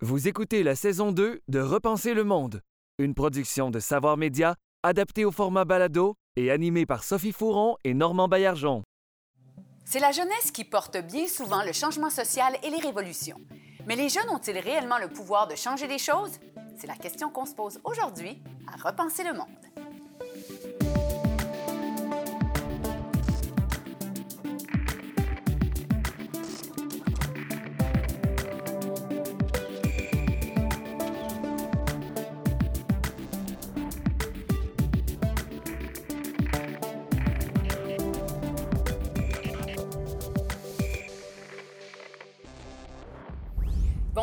[0.00, 2.60] Vous écoutez la saison 2 de Repenser le monde,
[2.98, 7.94] une production de Savoir Média adaptée au format balado et animée par Sophie Fouron et
[7.94, 8.84] Normand Baillargeon.
[9.84, 13.40] C'est la jeunesse qui porte bien souvent le changement social et les révolutions.
[13.88, 16.38] Mais les jeunes ont-ils réellement le pouvoir de changer les choses?
[16.76, 18.40] C'est la question qu'on se pose aujourd'hui
[18.72, 19.48] à Repenser le monde.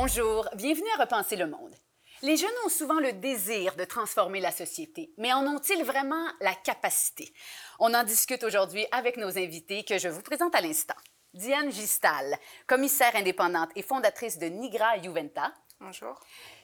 [0.07, 1.73] Bonjour, bienvenue à Repenser le monde.
[2.21, 6.53] Les jeunes ont souvent le désir de transformer la société, mais en ont-ils vraiment la
[6.53, 7.33] capacité?
[7.79, 10.93] On en discute aujourd'hui avec nos invités que je vous présente à l'instant.
[11.33, 12.37] Diane Gistal,
[12.67, 15.51] commissaire indépendante et fondatrice de Nigra Juventa.
[15.79, 16.19] Bonjour.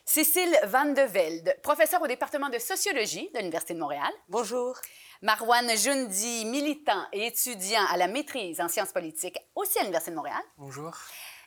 [0.06, 4.12] Cécile Van de Velde, professeure au département de sociologie de l'Université de Montréal.
[4.30, 4.78] Bonjour.
[5.24, 10.18] Marwan Jundi, militant et étudiant à la maîtrise en sciences politiques aussi à l'Université de
[10.18, 10.44] Montréal.
[10.60, 10.96] Bonjour.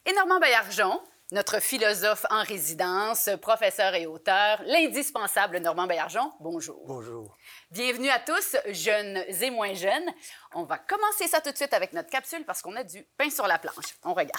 [0.06, 1.00] Et Normand Baillargeon,
[1.32, 6.32] notre philosophe en résidence, professeur et auteur, l'indispensable Normand Baillargeon.
[6.40, 6.82] Bonjour.
[6.86, 7.36] Bonjour.
[7.70, 10.10] Bienvenue à tous, jeunes et moins jeunes.
[10.54, 13.30] On va commencer ça tout de suite avec notre capsule parce qu'on a du pain
[13.30, 13.96] sur la planche.
[14.04, 14.32] On regarde.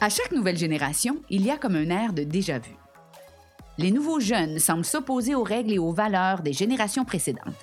[0.00, 2.74] À chaque nouvelle génération, il y a comme un air de déjà-vu.
[3.76, 7.54] Les nouveaux jeunes semblent s'opposer aux règles et aux valeurs des générations précédentes.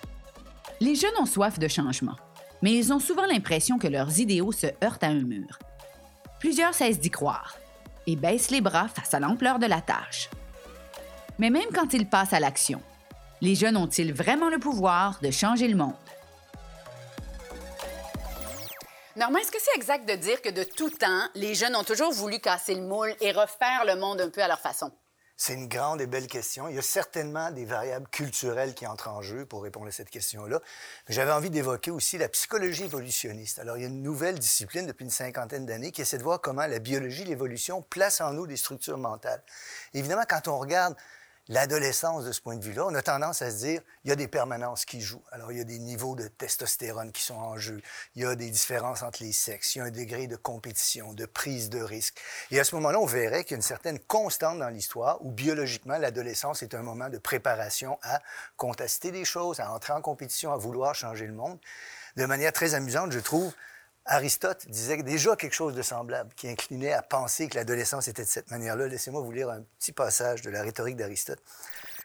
[0.79, 2.15] Les jeunes ont soif de changement,
[2.61, 5.57] mais ils ont souvent l'impression que leurs idéaux se heurtent à un mur.
[6.41, 7.55] Plusieurs cessent d'y croire
[8.07, 10.27] et baissent les bras face à l'ampleur de la tâche.
[11.37, 12.81] Mais même quand ils passent à l'action,
[13.41, 15.93] les jeunes ont-ils vraiment le pouvoir de changer le monde?
[19.15, 22.11] Normand, est-ce que c'est exact de dire que de tout temps, les jeunes ont toujours
[22.11, 24.91] voulu casser le moule et refaire le monde un peu à leur façon?
[25.43, 26.67] C'est une grande et belle question.
[26.67, 30.11] Il y a certainement des variables culturelles qui entrent en jeu pour répondre à cette
[30.11, 30.61] question-là.
[31.09, 33.57] Mais j'avais envie d'évoquer aussi la psychologie évolutionniste.
[33.57, 36.41] Alors, il y a une nouvelle discipline depuis une cinquantaine d'années qui essaie de voir
[36.41, 39.41] comment la biologie, l'évolution place en nous des structures mentales.
[39.95, 40.95] Évidemment, quand on regarde
[41.47, 44.15] l'adolescence de ce point de vue-là, on a tendance à se dire il y a
[44.15, 45.23] des permanences qui jouent.
[45.31, 47.81] Alors, il y a des niveaux de testostérone qui sont en jeu,
[48.15, 51.13] il y a des différences entre les sexes, il y a un degré de compétition,
[51.13, 52.19] de prise de risque.
[52.51, 55.31] Et à ce moment-là, on verrait qu'il y a une certaine constante dans l'histoire où
[55.31, 58.21] biologiquement, l'adolescence est un moment de préparation à
[58.57, 61.59] contester des choses, à entrer en compétition, à vouloir changer le monde.
[62.17, 63.53] De manière très amusante, je trouve,
[64.05, 68.29] Aristote disait déjà quelque chose de semblable, qui inclinait à penser que l'adolescence était de
[68.29, 68.87] cette manière-là.
[68.87, 71.41] Laissez-moi vous lire un petit passage de la rhétorique d'Aristote.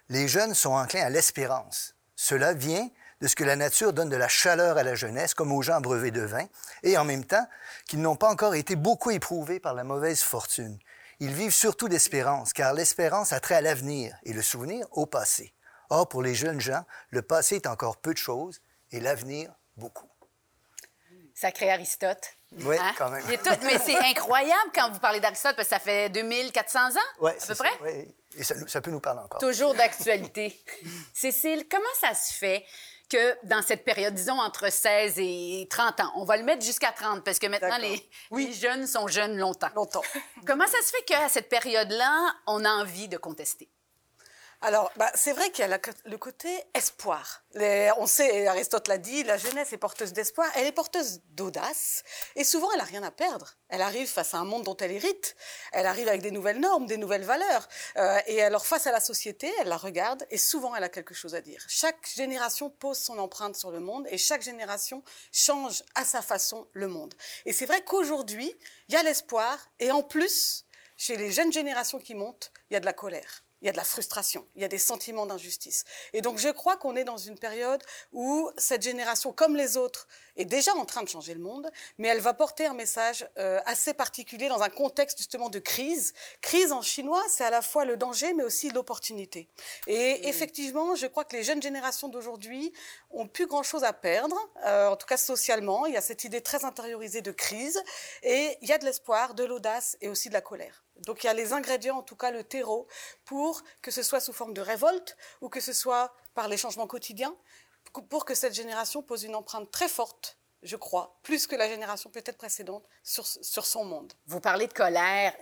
[0.09, 1.95] Les jeunes sont enclins à l'espérance.
[2.15, 2.89] Cela vient
[3.21, 5.81] de ce que la nature donne de la chaleur à la jeunesse, comme aux gens
[5.81, 6.47] brevets de vin,
[6.83, 7.47] et en même temps
[7.87, 10.79] qu'ils n'ont pas encore été beaucoup éprouvés par la mauvaise fortune.
[11.19, 15.55] Ils vivent surtout d'espérance, car l'espérance a trait à l'avenir et le souvenir au passé.
[15.89, 20.09] Or, pour les jeunes gens, le passé est encore peu de choses et l'avenir beaucoup.
[21.39, 22.25] Sacré Aristote.
[22.63, 23.23] Oui, quand même.
[23.29, 26.97] Il est tout- mais c'est incroyable quand vous parlez d'Aristote, parce que ça fait 2400
[26.97, 27.73] ans, Ouais, à peu c'est près.
[27.83, 28.15] oui.
[28.39, 29.41] Et ça, peut nous parler encore.
[29.41, 30.59] Toujours d'actualité.
[31.15, 32.65] Cécile, comment ça se fait
[33.11, 36.93] que dans cette période, disons entre 16 et 30 ans, on va le mettre jusqu'à
[36.93, 39.71] 30 parce que maintenant les, les jeunes sont jeunes longtemps.
[39.75, 40.03] Longtemps.
[40.47, 43.69] Comment ça se fait qu'à cette période-là, on a envie de contester?
[44.63, 47.45] Alors, bah, c'est vrai qu'il y a le côté espoir.
[47.99, 52.03] On sait, Aristote l'a dit, la jeunesse est porteuse d'espoir, elle est porteuse d'audace,
[52.35, 53.57] et souvent elle n'a rien à perdre.
[53.69, 55.37] Elle arrive face à un monde dont elle hérite,
[55.73, 59.01] elle arrive avec des nouvelles normes, des nouvelles valeurs, Euh, et alors face à la
[59.01, 61.65] société, elle la regarde, et souvent elle a quelque chose à dire.
[61.69, 65.03] Chaque génération pose son empreinte sur le monde, et chaque génération
[65.33, 67.15] change à sa façon le monde.
[67.45, 68.55] Et c'est vrai qu'aujourd'hui,
[68.89, 72.77] il y a l'espoir, et en plus, chez les jeunes générations qui montent, il y
[72.77, 73.43] a de la colère.
[73.63, 75.85] Il y a de la frustration, il y a des sentiments d'injustice.
[76.13, 80.07] Et donc je crois qu'on est dans une période où cette génération, comme les autres,
[80.37, 83.61] est déjà en train de changer le monde, mais elle va porter un message euh,
[83.65, 86.13] assez particulier dans un contexte justement de crise.
[86.41, 89.49] Crise en chinois, c'est à la fois le danger, mais aussi l'opportunité.
[89.87, 92.73] Et effectivement, je crois que les jeunes générations d'aujourd'hui
[93.11, 94.37] ont plus grand-chose à perdre,
[94.67, 95.87] euh, en tout cas socialement.
[95.87, 97.83] Il y a cette idée très intériorisée de crise,
[98.23, 100.86] et il y a de l'espoir, de l'audace et aussi de la colère.
[101.01, 102.87] Donc il y a les ingrédients, en tout cas le terreau,
[103.25, 106.87] pour que ce soit sous forme de révolte ou que ce soit par les changements
[106.87, 107.37] quotidiens,
[108.09, 112.11] pour que cette génération pose une empreinte très forte, je crois, plus que la génération
[112.11, 114.13] peut-être précédente, sur, sur son monde.
[114.27, 115.35] Vous parlez de colère.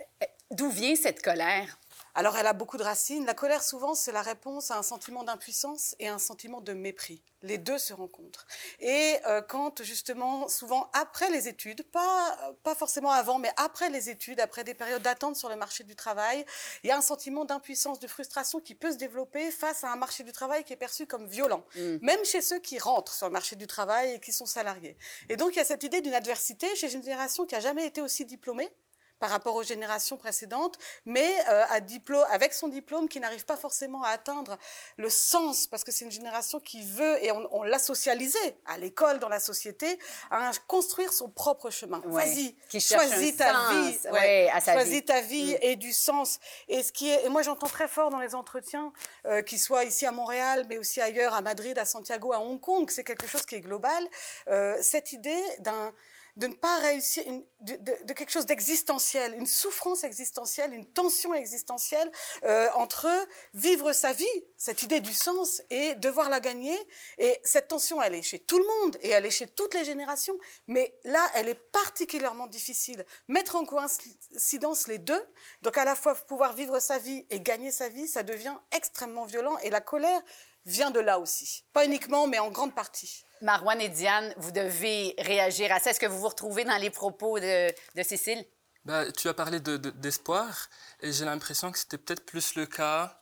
[0.51, 1.79] D'où vient cette colère?
[2.17, 3.25] Alors elle a beaucoup de racines.
[3.25, 7.21] La colère, souvent, c'est la réponse à un sentiment d'impuissance et un sentiment de mépris.
[7.41, 8.47] Les deux se rencontrent.
[8.79, 14.09] Et euh, quand, justement, souvent après les études, pas, pas forcément avant, mais après les
[14.09, 16.45] études, après des périodes d'attente sur le marché du travail,
[16.83, 19.97] il y a un sentiment d'impuissance, de frustration qui peut se développer face à un
[19.97, 21.97] marché du travail qui est perçu comme violent, Mm.
[22.01, 24.97] même chez ceux qui rentrent sur le marché du travail et qui sont salariés.
[25.27, 27.85] Et donc, il y a cette idée d'une adversité chez une génération qui a jamais
[27.85, 28.71] été aussi diplômée
[29.19, 33.57] par rapport aux générations précédentes, mais euh, à diplôme, avec son diplôme qui n'arrive pas
[33.57, 34.57] forcément à atteindre
[34.97, 38.77] le sens, parce que c'est une génération qui veut, et on, on l'a socialisé à
[38.77, 39.99] l'école, dans la société,
[40.31, 42.01] à construire son propre chemin.
[42.05, 42.25] Ouais.
[42.25, 45.05] Vas-y, choisis ta sens, vie, ouais, à sa choisis vie.
[45.05, 45.57] ta vie Mm.
[45.61, 46.39] et du sens.
[46.67, 48.91] Et ce qui est, et moi j'entends très fort dans les entretiens,
[49.25, 52.59] euh, qu'ils soient ici à Montréal, mais aussi ailleurs, à Madrid, à Santiago, à Hong
[52.59, 54.07] Kong, c'est quelque chose qui est global.
[54.47, 55.93] euh, cette idée d'un
[56.35, 57.23] de ne pas réussir,
[57.61, 62.11] de quelque chose d'existentiel, une souffrance existentielle, une tension existentielle
[62.43, 63.07] euh, entre
[63.53, 64.25] vivre sa vie,
[64.57, 66.77] cette idée du sens, et devoir la gagner.
[67.17, 69.85] Et cette tension, elle est chez tout le monde et elle est chez toutes les
[69.85, 70.37] générations.
[70.67, 73.05] Mais là, elle est particulièrement difficile.
[73.27, 75.23] Mettre en coïncidence les deux,
[75.61, 79.25] donc à la fois pouvoir vivre sa vie et gagner sa vie, ça devient extrêmement
[79.25, 79.57] violent.
[79.59, 80.21] Et la colère
[80.65, 81.63] vient de là aussi.
[81.73, 83.23] Pas uniquement, mais en grande partie.
[83.41, 85.91] Marouane et Diane, vous devez réagir à ça.
[85.91, 88.43] Est-ce que vous vous retrouvez dans les propos de, de Cécile?
[88.85, 90.69] Bah, tu as parlé de- de- d'espoir
[91.01, 93.19] et j'ai l'impression que c'était peut-être plus le cas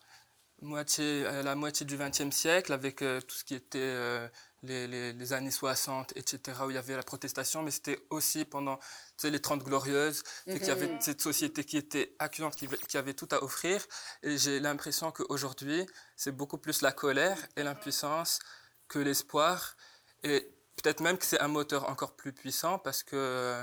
[0.62, 4.28] moitié, à la moitié du XXe siècle avec euh, tout ce qui était euh,
[4.64, 8.46] les, les- les années 60, etc., où il y avait la protestation, mais c'était aussi
[8.46, 8.84] pendant tu
[9.18, 12.98] sais, les Trente Glorieuses, c'est qu'il y avait cette société qui était accusante, qui, qui
[12.98, 13.86] avait tout à offrir.
[14.24, 18.40] Et j'ai l'impression qu'aujourd'hui, c'est beaucoup plus la colère et l'impuissance
[18.88, 19.76] que l'espoir.
[20.24, 20.50] Et
[20.82, 23.62] peut-être même que c'est un moteur encore plus puissant parce que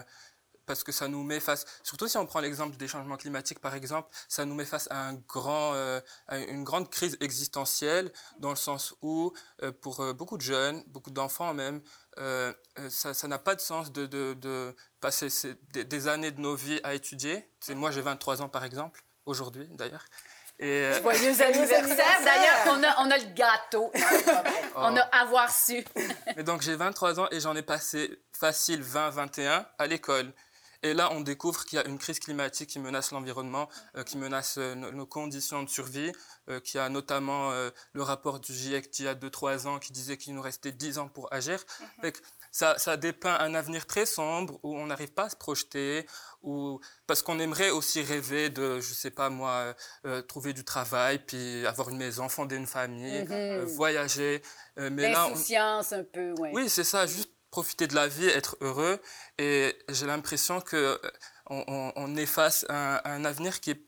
[0.70, 3.75] parce que ça nous met face, surtout si on prend l'exemple des changements climatiques par
[3.75, 8.50] exemple, ça nous met face à, un grand, euh, à une grande crise existentielle dans
[8.50, 9.32] le sens où
[9.64, 11.82] euh, pour euh, beaucoup de jeunes, beaucoup d'enfants même,
[12.19, 12.52] euh,
[12.88, 16.40] ça ça n'a pas de sens de, de, de passer ces- des, des années de
[16.40, 17.50] nos vies à étudier.
[17.70, 20.05] Moi j'ai 23 ans par exemple, aujourd'hui d'ailleurs.
[20.61, 22.19] Et, euh, Joyeux anniversaire!
[22.23, 23.90] D'ailleurs, on a, on a le gâteau.
[23.94, 24.55] Vrai.
[24.76, 25.82] On a avoir su.
[26.37, 30.32] Et donc j'ai 23 ans et j'en ai passé facile 20-21 à l'école.
[30.82, 34.17] Et là, on découvre qu'il y a une crise climatique qui menace l'environnement, euh, qui
[34.17, 36.11] menace euh, nos, conditions de survie,
[36.49, 39.93] euh, qui a notamment euh, le rapport du GIEC d'il y a 2-3 ans qui
[39.93, 41.65] disait qu'il nous restait 10 ans pour agir.
[42.03, 42.09] Que
[42.50, 46.06] ça, ça dépeint un avenir très sombre où on n'arrive pas à se projeter,
[46.43, 49.75] où, parce qu'on aimerait aussi rêver de, je sais pas moi,
[50.26, 54.43] trouver du travail, puis avoir une maison, fonder une famille, euh, voyager.
[54.76, 55.37] Mais là, on-
[55.93, 56.50] un peu, ouais.
[56.55, 59.00] oui, c'est ça, juste profiter de la vie, être heureux.
[59.38, 60.99] Et j'ai l'impression que euh,
[61.47, 63.82] on, on- efface un, un avenir qui est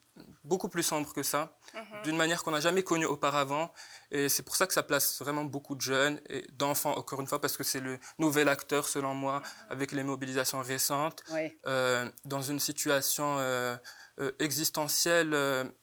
[0.44, 1.56] beaucoup plus sombre que ça,
[2.04, 3.72] d'une manière qu'on n'a jamais connue auparavant.
[4.10, 7.26] Et c'est pour ça que ça place vraiment beaucoup de jeunes et d'enfants, encore une
[7.26, 11.22] fois, parce que c'est le nouvel acteur, selon moi, avec les mobilisations récentes,
[11.66, 13.74] euh, dans une situation euh,
[14.20, 15.34] euh, existentielle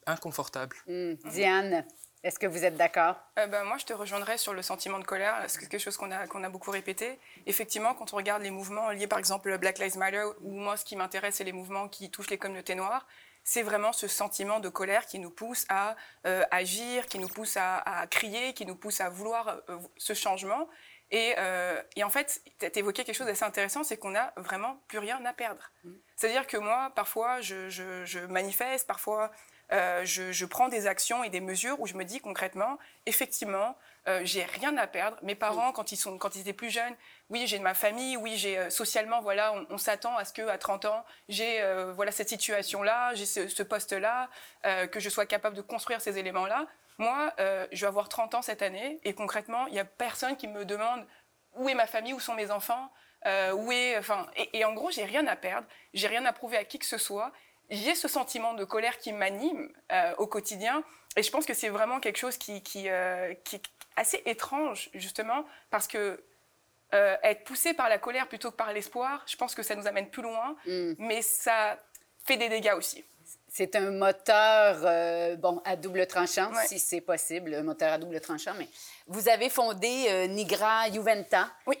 [0.06, 0.76] inconfortable.
[0.86, 1.14] Hmm.
[1.30, 1.84] Diane,
[2.22, 3.16] est-ce que vous êtes d'accord?
[3.38, 5.42] Euh, ben, moi, je te rejoindrais sur le sentiment de colère.
[5.48, 7.18] C'est quelque chose qu'on a, qu'on a beaucoup répété.
[7.46, 10.84] Effectivement, quand on regarde les mouvements liés, par exemple, Black Lives Matter, ou moi, ce
[10.84, 13.06] qui m'intéresse, c'est les mouvements qui touchent les communautés noires,
[13.42, 15.96] c'est vraiment ce sentiment de colère qui nous pousse à
[16.26, 20.12] euh, agir, qui nous pousse à, à crier, qui nous pousse à vouloir euh, ce
[20.12, 20.68] changement.
[21.10, 24.32] Et, euh, et en fait, tu as évoqué quelque chose d'assez intéressant, c'est qu'on n'a
[24.36, 25.72] vraiment plus rien à perdre.
[26.16, 29.32] C'est-à-dire que moi, parfois, je, je- je manifeste, parfois,
[29.72, 33.76] euh, je, je prends des actions et des mesures où je me dis concrètement, effectivement,
[34.08, 35.16] euh, j'ai rien à perdre.
[35.22, 36.94] Mes parents, quand ils sont, quand ils étaient plus jeunes,
[37.28, 40.32] oui, j'ai de ma famille, oui, j'ai euh, socialement, voilà, on, on s'attend à ce
[40.32, 41.62] que à 30 ans, j'ai
[41.94, 44.28] voilà cette situation-là, j'ai ce, ce poste-là,
[44.90, 46.66] que je sois capable de construire ces éléments-là.
[46.98, 50.48] Moi, je vais avoir 30 ans cette année et concrètement, il y a personne qui
[50.48, 51.06] me demande
[51.54, 52.90] où est ma famille, où sont mes enfants,
[53.26, 56.32] euh, où est, enfin, et, et en gros, j'ai rien à perdre, j'ai rien à
[56.32, 57.32] prouver à qui que ce soit.
[57.70, 60.82] J'ai ce sentiment de colère qui m'anime euh, au quotidien,
[61.16, 63.62] et je pense que c'est vraiment quelque chose qui, qui, euh, qui est
[63.96, 66.22] assez étrange justement, parce que
[66.92, 69.86] euh, être poussé par la colère plutôt que par l'espoir, je pense que ça nous
[69.86, 70.94] amène plus loin, Hmm.
[70.98, 71.78] mais ça
[72.24, 73.04] fait des dégâts aussi.
[73.48, 76.66] C'est un moteur bon, à double tranchant, Ouais.
[76.66, 78.54] si c'est possible, un moteur à double tranchant.
[78.58, 78.66] Mais
[79.06, 81.48] vous avez fondé Nigra Juventa.
[81.66, 81.76] Oui.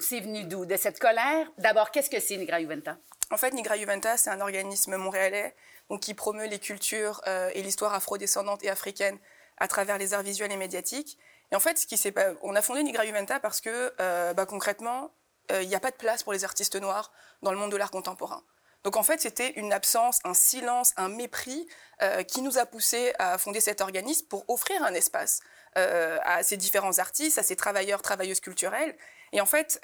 [0.00, 0.66] C'est venu d'où?
[0.66, 1.46] De cette colère?
[1.58, 2.96] D'abord, qu'est-ce que c'est Nigra Juventa?
[3.30, 5.54] En fait, Nigra Juventa, c'est un organisme montréalais
[5.90, 9.18] donc, qui promeut les cultures euh, et l'histoire afrodescendante et africaine
[9.58, 11.18] à travers les arts visuels et médiatiques.
[11.50, 12.00] Et en fait, ce qui
[12.42, 15.12] on a fondé Nigra Juventa parce que, euh, bah, concrètement,
[15.50, 17.76] euh, il n'y a pas de place pour les artistes noirs dans le monde de
[17.76, 18.42] l'art contemporain.
[18.84, 21.66] Donc en fait, c'était une absence, un silence, un mépris
[22.02, 25.40] euh, qui nous a poussé à fonder cet organisme pour offrir un espace
[25.76, 28.96] euh, à ces différents artistes, à ces travailleurs, travailleuses culturelles.
[29.32, 29.78] Et en fait,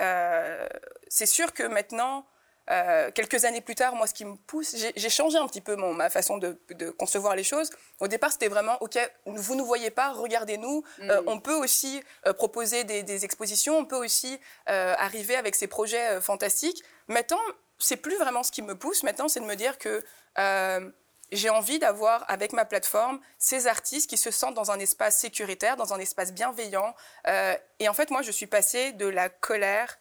[1.09, 2.25] c'est sûr que maintenant,
[2.71, 5.77] euh, quelques années plus tard, moi, ce qui me pousse, j'ai changé un petit peu
[5.77, 7.71] mon, ma façon de, de, concevoir les choses.
[8.01, 10.83] Au départ, c'était vraiment, OK, vous ne nous voyez pas, regardez-nous.
[10.99, 11.11] Mm.
[11.11, 15.67] Euh, on peut aussi euh, proposer des, des, expositions, on peut aussi arriver avec ces
[15.67, 16.83] projets fantastiques.
[17.09, 17.41] Maintenant,
[17.79, 19.03] c'est plus vraiment ce qui me pousse.
[19.03, 20.03] Maintenant, c'est de me dire que
[21.33, 25.77] j'ai envie d'avoir avec ma plateforme ces artistes qui se sentent dans un espace sécuritaire,
[25.77, 26.95] dans un espace bienveillant.
[27.27, 29.99] et en fait, moi, je suis passée de la colère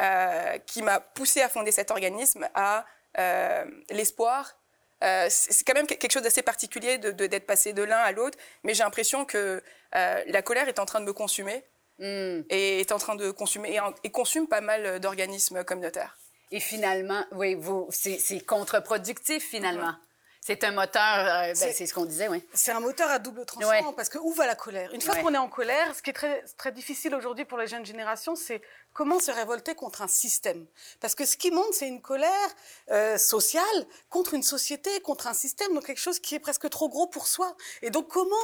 [0.00, 2.84] euh, qui m'a poussé à fonder cet organisme à
[3.18, 4.58] euh, l'espoir.
[5.02, 8.38] Euh, c'est quand même quelque chose d'assez particulier d'être de, passé de l'un à l'autre,
[8.64, 11.62] mais j'ai l'impression que la colère est en train de me consumer
[12.00, 12.40] mm.
[12.50, 16.16] et est en train de consumer et, et consume pas mal d'organismes communautaires.
[16.50, 17.56] Et finalement, oui,
[17.90, 19.92] c'est contre-productif finalement.
[19.92, 20.03] Mm -hmm.
[20.46, 22.46] C'est un moteur, euh, ben, c'est ce qu'on disait, oui.
[22.52, 23.82] C'est un moteur à double tranchant ouais.
[23.96, 24.92] parce que où va la colère?
[24.92, 25.22] Une fois ouais.
[25.22, 28.36] qu'on est en colère, ce qui est très, très difficile aujourd'hui pour les jeunes générations,
[28.36, 28.60] c'est
[28.92, 30.66] comment se révolter contre un système.
[31.00, 32.28] Parce que ce qui monte, c'est une colère
[32.90, 33.64] euh, sociale
[34.10, 37.26] contre une société, contre un système, donc quelque chose qui est presque trop gros pour
[37.26, 37.56] soi.
[37.80, 38.36] Et donc comment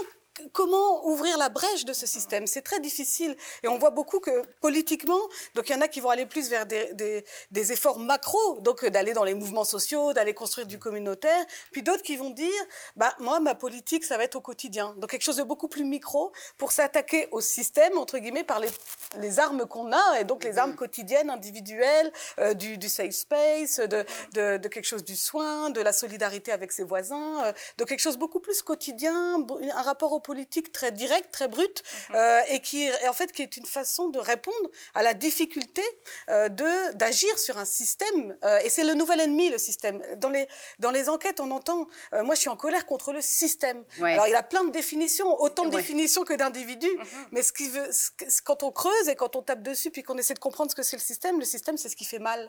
[0.52, 2.46] comment ouvrir la brèche de ce système?
[2.46, 3.36] C'est très difficile.
[3.62, 5.20] Et on voit beaucoup que politiquement,
[5.54, 7.24] donc il y en a qui vont aller plus vers des,
[7.72, 12.16] efforts macro, donc d'aller dans les mouvements sociaux, d'aller construire du communautaire, puis d'autres qui
[12.16, 12.50] vont dire,
[12.96, 14.94] bah, moi, ma politique, ça va être au quotidien.
[14.98, 19.38] Donc quelque chose de beaucoup plus micro pour s'attaquer au système, entre guillemets, par les,
[19.38, 24.84] armes qu'on a, et donc les armes quotidiennes, individuelles, euh, du, safe space, de, quelque
[24.84, 28.62] chose du soin, de la solidarité avec ses voisins, euh, de quelque chose beaucoup plus
[28.62, 29.44] quotidien,
[29.74, 32.16] un rapport au politique très directe, très brute, mm -hmm.
[32.16, 35.82] euh, et qui est en fait qui est une façon de répondre à la difficulté
[36.28, 38.20] euh, de d'agir sur un système.
[38.44, 39.96] Euh, et c'est le nouvel ennemi, le système.
[40.24, 40.46] Dans les
[40.84, 41.80] dans les enquêtes, on entend,
[42.26, 43.78] moi je suis en colère contre le système.
[44.02, 44.12] Ouais.
[44.14, 45.82] Alors il a plein de définitions, autant de ouais.
[45.82, 46.96] définitions que d'individus.
[46.96, 47.26] Mm -hmm.
[47.32, 48.08] Mais ce qui veut, ce,
[48.48, 50.86] quand on creuse et quand on tape dessus, puis qu'on essaie de comprendre ce que
[50.88, 52.40] c'est le système, le système c'est ce qui fait mal.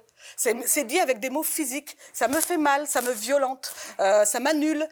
[0.76, 1.92] C'est dit avec des mots physiques.
[2.20, 3.66] Ça me fait mal, ça me violente,
[4.06, 4.84] euh, ça m'annule,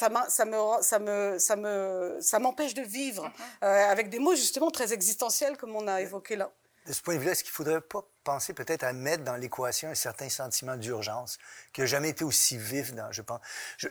[0.00, 0.58] ça, ça me
[0.90, 1.16] ça me
[1.48, 1.72] ça me
[2.20, 3.64] ça m'empêche de vivre, mm -hmm.
[3.64, 6.50] euh, avec des mots justement très existentiels comme on a évoqué là.
[6.88, 9.36] De ce point de vue-là, est-ce qu'il ne faudrait pas penser peut-être à mettre dans
[9.36, 11.36] l'équation un certain sentiment d'urgence
[11.74, 13.40] qui n'a jamais été aussi vif dans, je pense,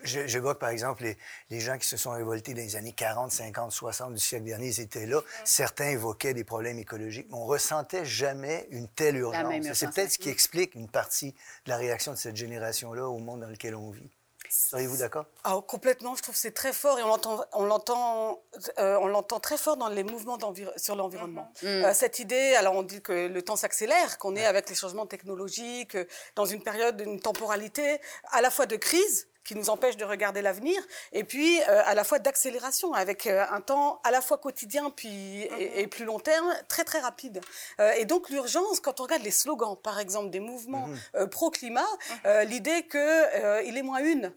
[0.03, 1.15] j'évoque par exemple les,
[1.51, 4.69] les, gens qui se sont révoltés dans les années 40, 50, 60 du siècle dernier,
[4.69, 5.21] ils étaient là.
[5.45, 9.73] Certains évoquaient des problèmes écologiques, mais on ressentait jamais une telle urgence.
[9.73, 11.33] C'est peut-être ce qui explique une partie
[11.65, 14.09] de la réaction de cette génération-là au monde dans lequel on vit.
[14.49, 15.25] Seriez-vous d'accord?
[15.43, 18.41] Ah, Complètement, je trouve que c'est très fort et on l'entend, on l'entend,
[18.79, 20.37] euh, on l'entend très fort dans les mouvements
[20.77, 21.51] sur l'environnement.
[21.61, 21.85] Mm -hmm.
[21.85, 25.07] euh, cette idée, alors on dit que le temps s'accélère, qu'on est avec les changements
[25.07, 27.99] technologiques, euh, dans une période, une temporalité
[28.31, 30.77] à la fois de crise, qui nous empêche de regarder l'avenir,
[31.13, 34.89] et puis euh, à la fois d'accélération, avec euh, un temps à la fois quotidien
[34.89, 37.39] puis, et, et, plus long terme, très très rapide.
[37.79, 41.27] Euh, et donc l'urgence, quand on regarde les slogans, par exemple, des mouvements -hmm.
[41.29, 41.91] pro-climat,
[42.25, 42.45] -hmm.
[42.51, 44.27] l'idée qu'il est moins une,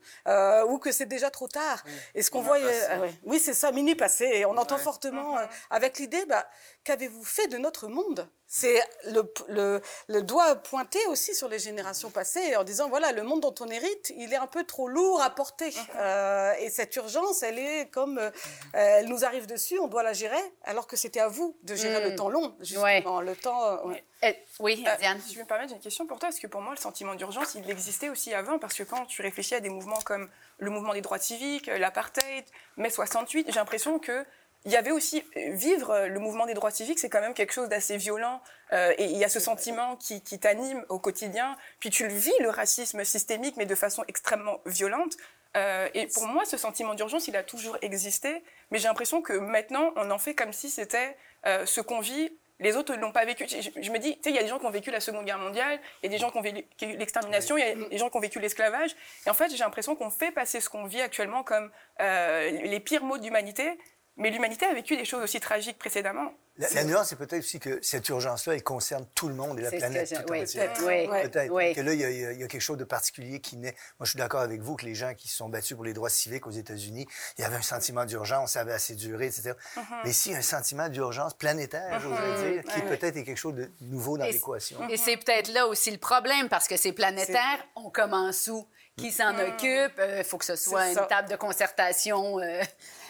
[0.71, 1.79] ou que c'est déjà trop tard.
[2.15, 2.61] Et ce qu'on voit...
[2.61, 3.13] Ouais.
[3.31, 4.27] Oui, c'est ça, mini passé.
[4.39, 5.31] Et on entend fortement
[5.79, 6.45] avec l'idée, bah,
[6.85, 8.21] qu'avez-vous fait de notre monde?
[8.53, 8.81] C'est
[9.15, 9.23] le,
[9.57, 9.67] le,
[10.15, 13.69] le, doigt pointé aussi sur les générations passées en disant voilà le monde dont on
[13.79, 17.91] hérite il est un peu trop lourd à porter euh, et cette urgence elle est
[17.91, 18.31] comme euh,
[18.73, 22.01] elle nous arrive dessus on doit la gérer alors que c'était à vous de gérer
[22.05, 22.11] mmh.
[22.11, 23.25] le temps long justement ouais.
[23.25, 24.05] le temps euh, ouais.
[24.23, 26.61] Et, oui Diane si je me permets j'ai une question pour toi parce que pour
[26.61, 29.71] moi le sentiment d'urgence il existait aussi avant parce que quand tu réfléchis à des
[29.71, 30.29] mouvements comme
[30.59, 32.45] le mouvement des droits civiques l'apartheid
[32.77, 34.25] mai 68 j'ai l'impression que
[34.65, 37.69] il y avait aussi vivre le mouvement des droits civiques, c'est quand même quelque chose
[37.69, 38.43] d'assez violent.
[38.73, 41.57] Euh, et il y a ce sentiment qui, qui t'anime au quotidien.
[41.81, 45.17] Puis tu le vis, le racisme systémique, mais de façon extrêmement violente.
[45.57, 48.43] Euh, et pour moi, ce sentiment d'urgence, il a toujours existé.
[48.71, 52.31] Mais j'ai l'impression que maintenant, on en fait comme si c'était euh, ce qu'on vit
[52.61, 53.47] les autres ne l'ont pas vécu.
[53.49, 55.01] Je, je, me dis, tu sais, il y a des gens qui ont vécu la
[55.01, 57.75] Seconde Guerre mondiale, il y a des gens qui ont vécu l'extermination, il y a
[57.75, 58.95] des gens qui ont vécu l'esclavage.
[59.27, 62.81] Et en fait, j'ai l'impression qu'on fait passer ce qu'on vit actuellement comme euh, les
[62.81, 63.79] pires maux d'humanité,
[64.21, 66.33] mais l'humanité a vécu des choses aussi tragiques précédemment.
[66.59, 69.63] La, la nuance, c'est peut-être aussi que cette urgence-là, elle concerne tout le monde et
[69.63, 70.11] la planète.
[70.11, 70.85] Tout oui, peut-être.
[70.87, 71.51] Oui, peut-être.
[71.51, 71.75] Oui.
[71.75, 73.75] Que là, il y, a, il y, a, quelque chose de particulier qui naît.
[73.99, 75.95] Moi, je suis d'accord avec vous que les gens qui se sont battus pour les
[75.95, 77.07] droits civiques aux États-Unis,
[77.39, 79.53] il y avait un sentiment d'urgence, ça avait assez duré, etc.
[79.53, 79.85] Mm -hmm.
[80.05, 82.03] Mais ici, un sentiment d'urgence planétaire, mm -hmm.
[82.03, 84.87] j'oserais dire, qui peut-être est quelque chose de nouveau dans l'équation.
[84.91, 88.69] Et c'est peut-être là aussi le problème, parce que c'est planétaire, on commence où?
[89.01, 89.41] Qui s'en mm.
[89.41, 89.95] occupe?
[89.99, 92.63] Il euh, faut que ce soit une table de concertation euh,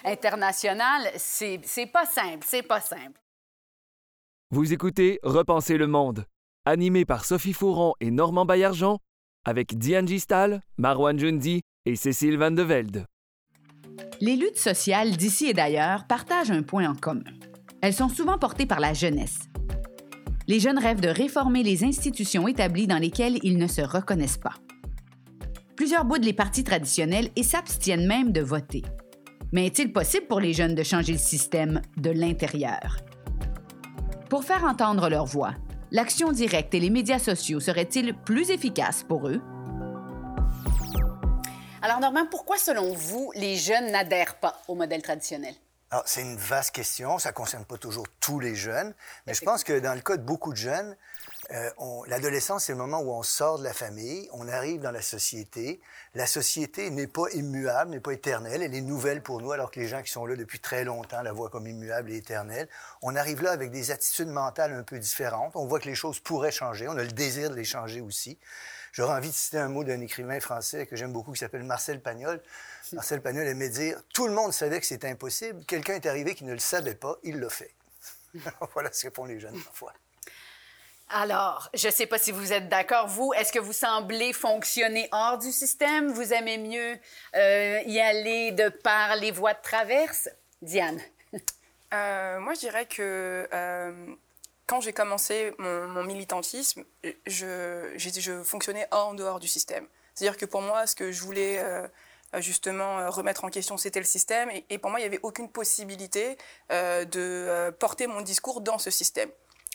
[0.05, 1.09] internationale.
[1.17, 1.61] C'est
[1.93, 3.21] pas simple, c'est pas simple.
[4.51, 6.25] Vous écoutez Repenser le monde,
[6.65, 8.99] animé par Sophie Fouron et Normand Baillargeon,
[9.45, 13.07] avec Diane Gistal, Marwan Jundi et Cécile Van de Velde.
[14.21, 17.25] Les luttes sociales d'ici et d'ailleurs partagent un point en commun.
[17.81, 19.39] Elles sont souvent portées par la jeunesse.
[20.47, 24.55] Les jeunes rêvent de réformer les institutions établies dans lesquelles ils ne se reconnaissent pas.
[25.81, 28.83] Plusieurs boudent les partis traditionnels et s'abstiennent même de voter.
[29.51, 32.99] Mais est-il possible pour les jeunes de changer le système de l'intérieur?
[34.29, 35.55] Pour faire entendre leur voix,
[35.91, 39.41] l'action directe et les médias sociaux seraient-ils plus efficaces pour eux?
[41.81, 45.55] Alors, Normand, pourquoi, selon vous, les jeunes n'adhèrent pas au modèle traditionnel?
[45.91, 47.19] Alors, c'est une vaste question.
[47.19, 48.93] Ça ne concerne pas toujours tous les jeunes.
[49.27, 50.95] Mais je pense que dans le cas de beaucoup de jeunes,
[51.53, 51.71] euh,
[52.07, 55.81] l'adolescence, c'est le moment où on sort de la famille, on arrive dans la société.
[56.15, 58.63] La société n'est pas immuable, n'est pas éternelle.
[58.63, 61.23] Elle est nouvelle pour nous, alors que les gens qui sont là depuis très longtemps
[61.23, 62.69] la voient comme immuable et éternelle.
[63.03, 65.57] On arrive là avec des attitudes mentales un peu différentes.
[65.57, 66.87] On voit que les choses pourraient changer.
[66.87, 68.39] On a le désir de les changer aussi.
[68.93, 72.01] J'aurais envie de citer un mot d'un écrivain français que j'aime beaucoup qui s'appelle Marcel
[72.01, 72.41] Pagnol.
[72.93, 75.65] Marcel Pagnol aimait dire Tout le monde savait que c'était impossible.
[75.65, 77.75] Quelqu'un est arrivé qui ne le savait pas, il l'a fait.
[78.75, 79.93] voilà ce que font les jeunes parfois.
[81.13, 83.09] Alors, je ne sais pas si vous êtes d'accord.
[83.09, 86.13] Vous, est-ce que vous semblez fonctionner hors du système?
[86.13, 86.97] Vous aimez mieux
[87.35, 90.29] euh, y aller de par les voies de traverse?
[90.63, 91.01] Diane?
[91.93, 94.07] Euh, moi, je dirais que euh,
[94.69, 96.85] quand j'ai commencé mon, militantisme,
[97.27, 99.85] je, je, fonctionnais en dehors du système.
[100.15, 101.61] C'est-à-dire que pour moi, ce que je voulais
[102.35, 104.53] justement remettre en question, c'était le système.
[104.69, 106.39] Et, pour moi, il n'y avait aucune possibilité
[106.71, 109.31] de porter mon discours dans ce système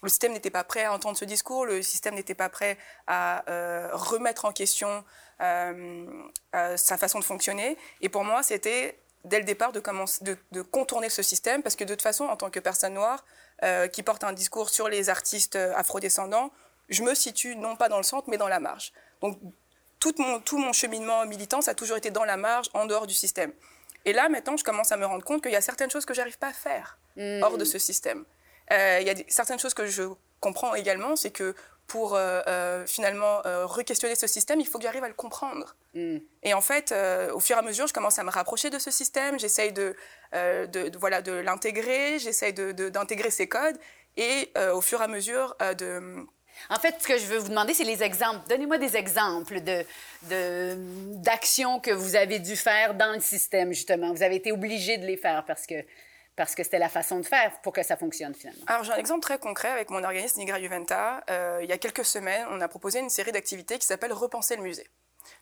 [0.05, 3.43] le système n'était pas prêt à entendre ce discours, le système n'était pas prêt à
[3.49, 5.03] euh, remettre en question
[5.41, 6.05] euh,
[6.55, 7.77] euh, sa façon de fonctionner.
[8.01, 11.83] Et pour moi, c'était dès le départ de, commencer, de, contourner ce système, parce que
[11.83, 13.25] de toute façon, en tant que personne noire
[13.93, 16.51] qui porte un discours sur les artistes afrodescendants,
[16.89, 18.91] je me situe non pas dans le centre, mais dans la marge.
[19.21, 19.39] Donc
[19.99, 23.07] tout mon, tout mon cheminement militant, ça a toujours été dans la marge, en dehors
[23.07, 23.53] du système.
[24.03, 26.13] Et là, maintenant, je commence à me rendre compte qu'il y a certaines choses que
[26.13, 27.41] j'arrive pas à faire mmh.
[27.41, 28.25] hors de ce système.
[28.71, 30.03] Euh, il y a certaines choses que je
[30.39, 31.55] comprends également, c'est que
[31.87, 35.75] pour euh, euh, finalement re-questionner ce système, il faut que j'arrive à le comprendre.
[35.93, 36.17] Mm.
[36.43, 36.93] Et en fait,
[37.33, 39.95] au fur et à mesure, je commence à me rapprocher de ce système, j'essaye de,
[40.33, 43.77] de, voilà, de l'intégrer, j'essaye d'intégrer ses codes,
[44.17, 46.25] et au fur et à mesure de...
[46.69, 48.47] En fait, ce que je veux vous demander, c'est les exemples.
[48.47, 49.85] Donnez-moi des exemples d'actions
[50.29, 50.75] de,
[51.17, 54.13] d'actions que vous avez dû faire dans le système, justement.
[54.13, 55.75] Vous avez été obligé de les faire parce que
[56.35, 58.63] parce que c'était la façon de faire pour que ça fonctionne finalement.
[58.67, 61.23] Alors j'ai un exemple très concret avec mon organisme Nigra Juventa.
[61.29, 64.55] Euh, il y a quelques semaines, on a proposé une série d'activités qui s'appelle Repenser
[64.55, 64.89] le musée.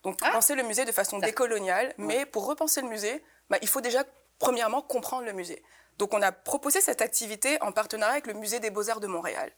[0.04, 0.28] Donc ah!
[0.28, 4.04] repenser le musée de façon décoloniale, mais pour repenser le musée, bah, il faut déjà
[4.40, 5.64] premièrement comprendre le musée.
[5.98, 9.52] Donc on a proposé cette activité en partenariat avec le musée des beaux-arts de Montréal.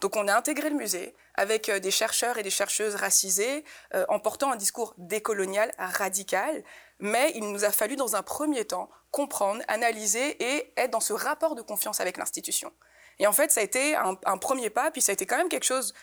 [0.00, 4.06] Donc on a intégré le musée avec euh, des chercheurs et des chercheuses racisées euh,
[4.08, 6.64] en portant un discours décolonial radical,
[7.00, 11.12] mais il nous a fallu dans un premier temps comprendre, analyser et être dans ce
[11.12, 12.72] rapport de confiance avec l'institution.
[13.18, 15.48] Et en fait, ça a été un, premier pas, puis ça a été quand même
[15.48, 15.94] quelque chose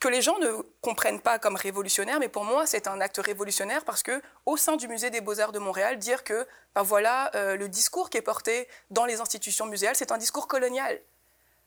[0.00, 3.84] que les gens ne comprennent pas comme révolutionnaire, mais pour moi, c'est un acte révolutionnaire
[3.84, 7.56] parce que, au sein du Musée des Beaux-Arts de Montréal, dire que, ben voilà, euh,
[7.56, 11.00] le discours qui est porté dans les institutions muséales, c'est un discours colonial.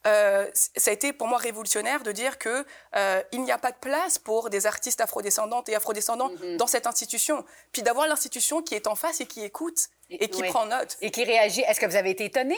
[0.07, 3.71] Euh, ça a été pour moi révolutionnaire de dire que euh, il n'y a pas
[3.71, 6.57] de place pour des artistes afrodescendantes et afrodescendants mm-hmm.
[6.57, 7.43] dans cette institution.
[7.73, 9.77] Puis d'avoir l'institution qui est en face et qui écoute
[10.09, 10.97] et, qui prend note.
[11.01, 11.61] Et qui réagit.
[11.61, 12.57] Est-ce que vous avez été étonné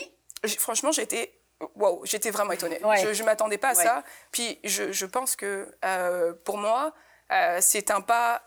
[0.60, 1.34] Franchement, j'étais
[1.76, 2.80] wow, j'étais vraiment étonnée.
[2.80, 4.04] Je ne m'attendais pas à ça.
[4.32, 6.94] Puis je, je pense que euh, pour moi,
[7.60, 8.44] c'est un pas.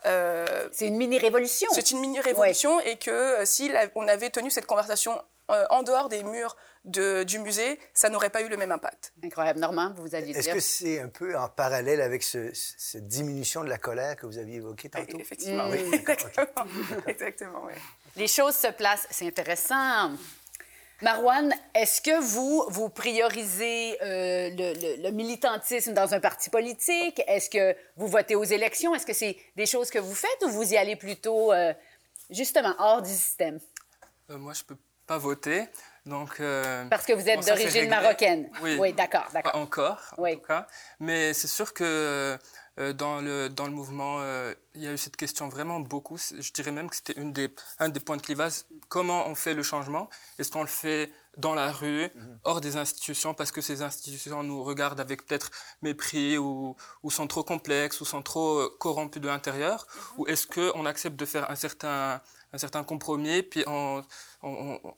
[0.71, 1.67] c'est une mini-révolution.
[1.73, 6.55] C'est une mini-révolution et que si on avait tenu cette conversation en dehors des murs
[6.85, 9.13] du musée, ça n'aurait pas eu le même impact.
[9.23, 9.59] Incroyable.
[9.59, 10.37] Normand, vous alliez dire...
[10.37, 14.37] Est-ce que c'est un peu en parallèle avec cette diminution de la colère que vous
[14.37, 15.17] aviez évoquée tantôt?
[15.19, 15.79] Effectivement, oui.
[15.93, 16.65] Exactement,
[17.07, 17.73] Exactement oui.
[18.15, 20.11] Les choses se placent, c'est intéressant.
[21.01, 24.49] Marouane, est-ce que vous, vous priorisez euh,
[25.03, 27.21] le, militantisme dans un parti politique?
[27.27, 28.95] Est-ce que vous votez aux élections?
[28.95, 31.73] Est-ce que c'est des choses que vous faites ou vous y allez plutôt, euh,
[32.29, 33.59] justement, hors du système?
[34.29, 35.65] Euh, moi, je peux pas voter.
[36.05, 38.49] Donc, euh, Parce que vous êtes d'origine marocaine.
[38.61, 39.51] Oui, d'accord, d'accord.
[39.53, 40.67] Pas encore, en tout cas.
[40.99, 42.37] Mais c'est sûr que
[42.77, 46.17] euh, dans, le, dans le mouvement, euh, il y a eu cette question vraiment beaucoup.
[46.17, 48.53] Je dirais même que c'était des, un des points de clivage.
[48.89, 50.09] Comment on fait le changement?
[50.37, 52.39] Est-ce qu'on le fait dans la rue, mhm.
[52.43, 57.27] hors des institutions, parce que ces institutions nous regardent avec peut-être mépris ou, ou, sont
[57.27, 59.87] trop complexes ou sont trop corrompus de l'intérieur?
[59.87, 60.19] Mhm.
[60.19, 62.21] Ou est-ce qu'on accepte de faire un certain
[62.55, 64.01] un certain compromis, puis on,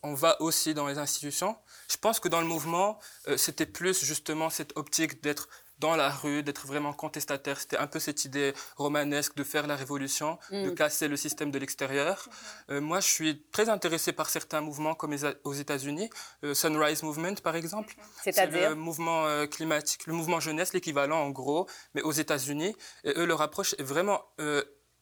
[0.03, 1.55] on, va aussi dans les institutions.
[1.89, 5.47] Je pense que dans le mouvement, euh, c'était plus justement cette optique d'être
[5.79, 7.59] dans la rue, d'être vraiment contestataire.
[7.59, 10.75] C'était un peu cette idée romanesque de faire la révolution, de Mm.
[10.75, 12.27] casser le système de l'extérieur.
[12.69, 16.09] Euh, moi, je suis très intéressé par certains mouvements comme aux États-Unis,
[16.43, 17.95] euh, Sunrise Movement par exemple.
[18.23, 18.69] C'est C'est-à-dire?
[18.69, 22.75] le mouvement euh, climatique, le mouvement jeunesse, l'équivalent en gros, mais aux États-Unis.
[23.03, 24.21] Et eux, leur approche est vraiment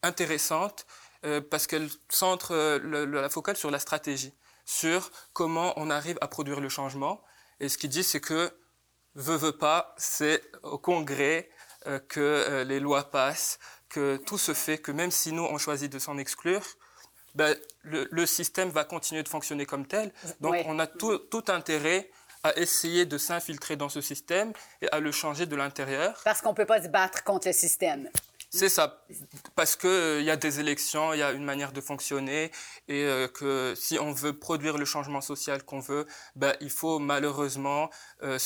[0.02, 0.86] intéressante
[1.26, 4.32] euh, parce qu'elle centre euh, le- la focale sur la stratégie,
[4.64, 7.22] sur comment on arrive à produire le changement.
[7.60, 8.52] Et ce qu'ils disent, c'est que
[9.14, 11.48] veut, veut pas, c'est au Congrès
[11.86, 13.58] euh, que les lois passent,
[13.88, 16.62] que tout se fait, que même si nous, on choisit de s'en exclure,
[17.34, 20.12] ben, le, le système va continuer de fonctionner comme tel.
[20.40, 20.64] Donc, Ouais.
[20.66, 22.10] on a tout, tout intérêt
[22.42, 26.20] à essayer de s'infiltrer dans ce système et à le changer de l'intérieur.
[26.24, 28.08] Parce qu'on ne peut pas se battre contre le système.
[28.56, 29.04] C'est ça,
[29.54, 32.50] parce qu'il y a des élections, il y a une manière de fonctionner,
[32.88, 36.98] et euh, que si on veut produire le changement social qu'on veut, ben, il faut
[36.98, 37.90] malheureusement
[38.22, 38.38] euh,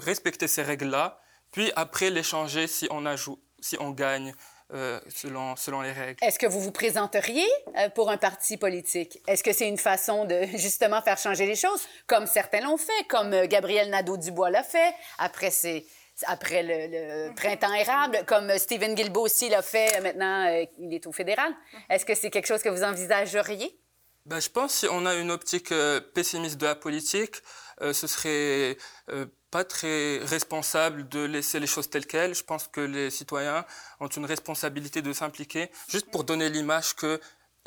[0.00, 4.34] respecter ces règles-là, puis après les changer si on, ajoute, si on gagne
[4.74, 6.22] euh, selon, selon les règles.
[6.22, 7.46] Est-ce que vous vous présenteriez
[7.78, 9.18] euh, pour un parti politique?
[9.26, 13.06] Est-ce que c'est une façon de justement faire changer les choses, comme certains l'ont fait,
[13.08, 15.86] comme euh, Gabriel Nadeau-Dubois l'a fait, après, c'est,
[16.26, 20.92] après le, le printemps érable, comme Stephen Guilbeault aussi l'a fait, euh, maintenant euh, il
[20.92, 21.52] est au fédéral.
[21.88, 23.78] Est-ce que c'est quelque chose que vous envisageriez?
[24.26, 27.36] Ben, je pense que si on a une optique euh, pessimiste de la politique,
[27.80, 28.76] euh, ce serait
[29.08, 32.34] euh, pas très responsable de laisser les choses telles quelles.
[32.34, 33.64] Je pense que les citoyens
[34.00, 37.18] ont une responsabilité de s'impliquer, juste pour donner l'image que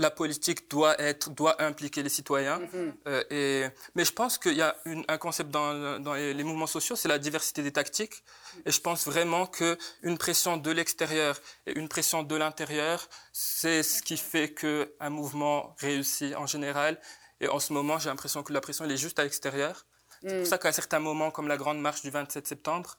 [0.01, 2.59] la politique doit être, doit impliquer les citoyens.
[3.07, 6.43] Euh, et, mais je pense qu'il y a une- un concept dans, dans les, les
[6.43, 8.23] mouvements sociaux, c'est la diversité des tactiques.
[8.65, 13.83] Et je pense vraiment que une pression de l'extérieur et une pression de l'intérieur, c'est
[13.83, 16.99] ce qui fait que un mouvement réussit en général.
[17.39, 19.85] Et en ce moment, j'ai l'impression que la pression elle est juste à l'extérieur.
[20.23, 22.97] C'est pour ça qu'à certains moments, comme la grande marche du 27 septembre,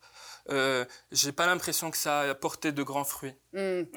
[0.50, 3.35] euh, j'ai pas l'impression que ça a porté de grands fruits.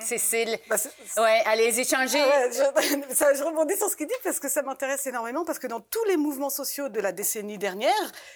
[0.02, 0.60] Cécile?
[0.70, 2.20] Bah, c'est- Ouais, allez échanger.
[2.20, 5.46] Ah ouais, je, ça, je rebondis sur ce qu'il dit parce que ça m'intéresse énormément
[5.46, 7.94] parce que dans tous les mouvements sociaux de la décennie dernière,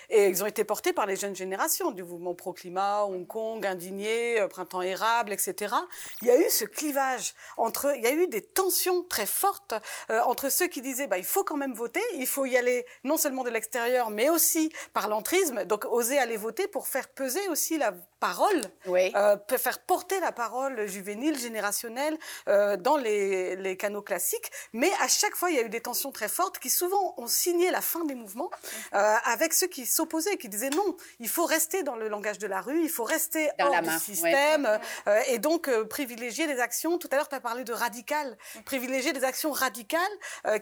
[0.10, 4.40] et ils ont été portés par les jeunes générations du mouvement pro-climat, Hong Kong, Indigné,
[4.40, 5.76] euh, Printemps érable, etc.
[6.22, 9.74] Il y a eu ce clivage entre, il y a eu des tensions très fortes
[10.10, 12.86] euh, entre ceux qui disaient bah il faut quand même voter, il faut y aller
[13.04, 17.46] non seulement de l'extérieur mais aussi par l'entrisme, donc oser aller voter pour faire peser
[17.50, 19.12] aussi la parole Oui.
[19.16, 24.52] euh, peut faire porter la parole juvénile, générationnelle euh, dans les, les canaux classiques.
[24.74, 27.28] Mais à chaque fois, il y a eu des tensions très fortes qui souvent ont
[27.28, 28.50] signé la fin des mouvements
[28.94, 32.48] euh, avec ceux qui s'opposaient, qui disaient non, il faut rester dans le langage de
[32.48, 34.80] la rue, il faut rester Dans hors la du système
[35.28, 36.98] et donc privilégier des actions.
[36.98, 40.02] Tout à l'heure, tu as parlé de radical, privilégier des actions radicales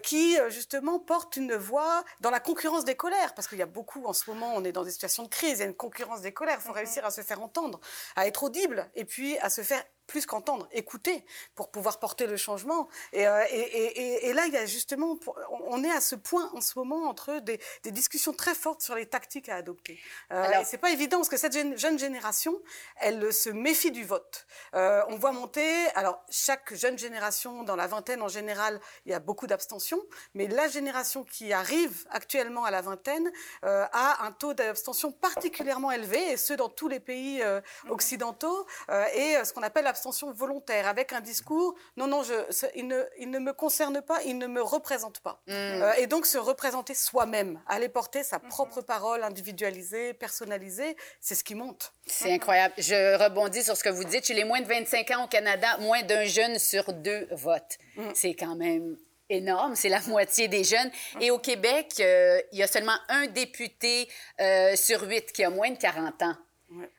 [0.04, 4.06] qui justement portent une voix dans la concurrence des colères, parce qu'il y a beaucoup
[4.06, 6.22] en ce moment, on est dans des situations de crise, il y a une concurrence
[6.22, 6.58] des colères.
[6.60, 7.80] Il faut réussir à se faire entendre,
[8.16, 12.38] à être audible, et puis à se faire plus qu'entendre, écouter pour pouvoir porter le
[12.38, 12.88] changement.
[13.14, 15.20] Et, euh, et, et, et- et là, il y a justement,
[15.68, 18.96] on est à ce point en ce moment entre des, des discussions très fortes sur
[18.96, 20.00] les tactiques à adopter.
[20.32, 22.56] Euh, Alors- et c'est pas évident parce que cette jeune, génération,
[23.02, 24.46] elle se méfie du vote.
[24.76, 29.16] Euh, on voit monter, alors chaque jeune génération, dans la vingtaine en général, il y
[29.16, 30.02] a beaucoup d'abstention,
[30.34, 33.30] mais la génération qui arrive actuellement à la vingtaine
[33.66, 38.66] euh, a un taux d'abstention particulièrement élevé, et ce dans tous les pays euh, occidentaux,
[39.14, 42.34] et ce qu'on appelle l'abstention volontaire, avec un discours non, non, je,
[42.76, 45.42] il, ne, il ne me concerne pas, il ne me représente pas.
[45.50, 51.44] Euh, et donc se représenter soi-même, aller porter sa propre parole individualisée, personnalisée, c'est ce
[51.44, 51.94] qui monte.
[52.06, 52.76] C'est incroyable.
[52.78, 54.26] Je rebondis sur ce que vous dites.
[54.28, 57.78] Chez les moins de 25 ans au Canada, moins d'un jeune sur deux vote.
[58.14, 58.98] C'est quand même
[59.30, 60.92] énorme, c'est la moitié des jeunes.
[61.20, 64.08] Et au Québec, euh, il y a seulement un député
[64.40, 66.36] euh, sur huit qui a moins de 40 ans.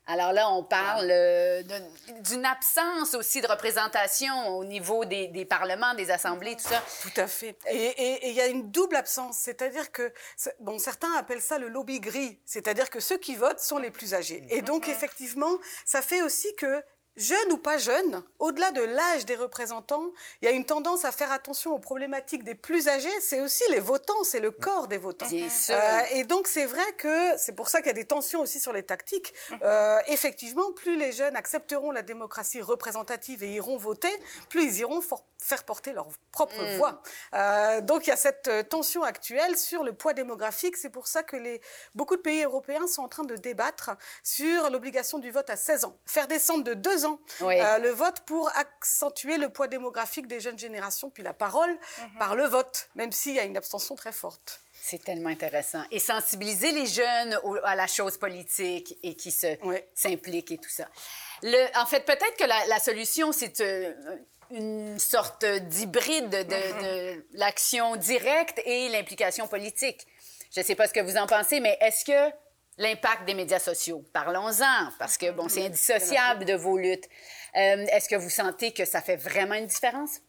[0.07, 1.62] Alors là, on parle euh,
[2.20, 6.83] d'une absence aussi de représentation au niveau des, des parlements, des assemblées, tout ça.
[7.02, 7.57] Tout à fait.
[7.70, 10.12] Et il y a une double absence, c'est-à-dire que,
[10.61, 14.14] bon, certains appellent ça le lobby gris, c'est-à-dire que ceux qui votent sont les plus
[14.14, 14.42] âgés.
[14.48, 16.83] Et donc, effectivement, ça fait aussi que
[17.18, 21.11] Jeunes ou pas jeunes, au-delà de l'âge des représentants, il y a une tendance à
[21.12, 23.11] faire attention aux problématiques des plus âgés.
[23.20, 25.26] C'est aussi les votants, c'est le corps des votants.
[25.74, 28.61] Euh, et donc c'est vrai que c'est pour ça qu'il y a des tensions aussi
[28.61, 29.35] sur les tactiques.
[29.62, 34.12] Euh, effectivement, plus les jeunes accepteront la démocratie représentative et iront voter,
[34.48, 37.01] plus ils iront for- faire porter leur propre voix.
[37.35, 40.77] Euh, donc il y a cette euh, tension actuelle sur le poids démographique.
[40.77, 41.61] C'est pour ça que les,
[41.94, 43.90] beaucoup de pays européens sont en train de débattre
[44.22, 45.96] sur l'obligation du vote à 16 ans.
[46.07, 47.61] Faire descendre de deux ans Oui.
[47.61, 51.79] euh, le vote pour accentuer le poids démographique des jeunes générations, puis la parole
[52.18, 54.61] par le vote, même s'il y a une abstention très forte.
[54.81, 55.83] C'est tellement intéressant.
[55.90, 60.88] Et sensibiliser les jeunes à la chose politique et qui s'impliquent et tout ça.
[61.42, 63.61] Le, en fait, peut-être que la, solution, c'est
[64.50, 70.06] une sorte d'hybride de, de l'action directe et l'implication politique.
[70.54, 72.34] Je ne sais pas ce que vous en pensez, mais est-ce que
[72.78, 77.08] l'impact des médias sociaux, parlons-en, parce que, bon, c'est indissociable de vos luttes.
[77.56, 80.20] Euh, est-ce que vous sentez que ça fait vraiment une différence?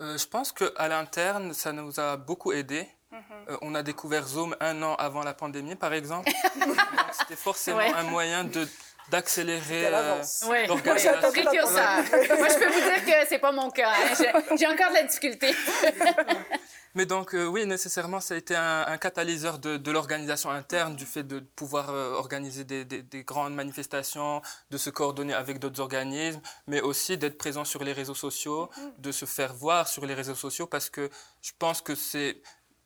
[0.00, 2.86] Euh, je pense qu'à l'interne, ça nous a beaucoup aidé.
[3.12, 3.50] Mm-hmm.
[3.50, 6.30] Euh, on a découvert Zoom un an avant la pandémie, par exemple.
[7.12, 8.68] C'était forcément un moyen de
[9.10, 10.46] d'accélérer l'organisation.
[10.46, 13.90] Moi, je peux vous dire que c'est pas mon cas.
[13.90, 14.14] Hein.
[14.58, 15.54] J'ai encore de la difficulté.
[16.94, 21.22] Mais donc, euh, oui, nécessairement, ça a été un, catalyseur de, l'organisation interne, du fait
[21.22, 27.16] de pouvoir euh, organiser des, grandes manifestations, de se coordonner avec d'autres organismes, mais aussi
[27.16, 29.00] d'être présent sur les réseaux sociaux, mm-hmm.
[29.02, 31.10] de se faire voir sur les réseaux sociaux, parce que
[31.42, 32.42] je pense que c'est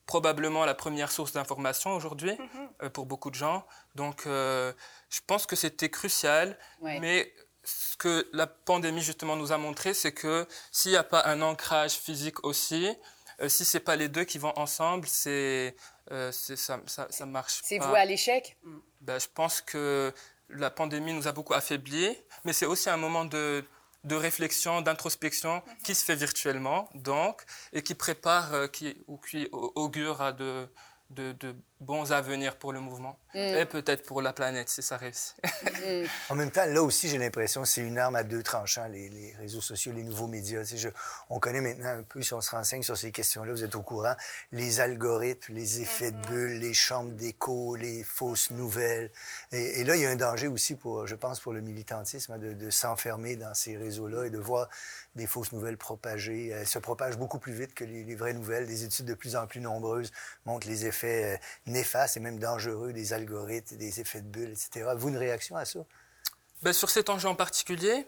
[0.06, 2.68] probablement la première source d'information aujourd'hui mm-hmm.
[2.82, 3.66] euh, pour beaucoup de gens.
[3.94, 7.32] Donc, je pense que c'était crucial, mais
[7.64, 11.40] ce que la pandémie justement nous a montré, c'est que s'il n'y a pas un
[11.40, 12.94] ancrage physique aussi,
[13.40, 15.74] euh, si c'est pas les deux qui vont ensemble, c'est
[16.12, 18.56] euh, ça, ça, ça, marche C'est vous à l'échec?
[19.00, 20.12] Ben, Je pense que
[20.48, 23.64] la pandémie nous a beaucoup affaiblis, mais c'est aussi un moment de,
[24.04, 29.48] de réflexion, d'introspection qui se fait virtuellement, donc, et qui prépare, euh, qui, ou qui
[29.52, 30.68] augure à de,
[31.10, 31.54] de,
[31.84, 33.38] bons avenirs pour le mouvement mm.
[33.38, 35.36] et peut-être pour la planète si ça réussit.
[35.74, 36.06] Mm.
[36.30, 39.08] en même temps, là aussi, j'ai l'impression que c'est une arme à deux tranchants, les,
[39.08, 40.62] les réseaux sociaux, les nouveaux médias.
[40.62, 40.88] Je,
[41.28, 43.82] on connaît maintenant un peu, si on se renseigne sur ces questions-là, vous êtes au
[43.82, 44.14] courant,
[44.52, 46.26] les algorithmes, les effets de mm-hmm.
[46.28, 49.10] bulles, les chambres d'écho, les fausses nouvelles.
[49.52, 52.38] Et, là, il y a un danger aussi, pour, je pense, pour le militantisme, hein,
[52.38, 54.68] de, de s'enfermer dans ces réseaux-là et de voir
[55.16, 56.48] des fausses nouvelles propagées.
[56.48, 58.66] Elles se propagent beaucoup plus vite que les, vraies nouvelles.
[58.66, 60.10] Des études de plus en plus nombreuses
[60.44, 61.36] montrent les effets euh,
[61.74, 64.90] néfastes et même dangereux des algorithmes, des effets de bulles, etc.
[64.96, 65.80] Vous, une réaction à ça?
[66.62, 68.06] Ben, sur cet enjeu en particulier,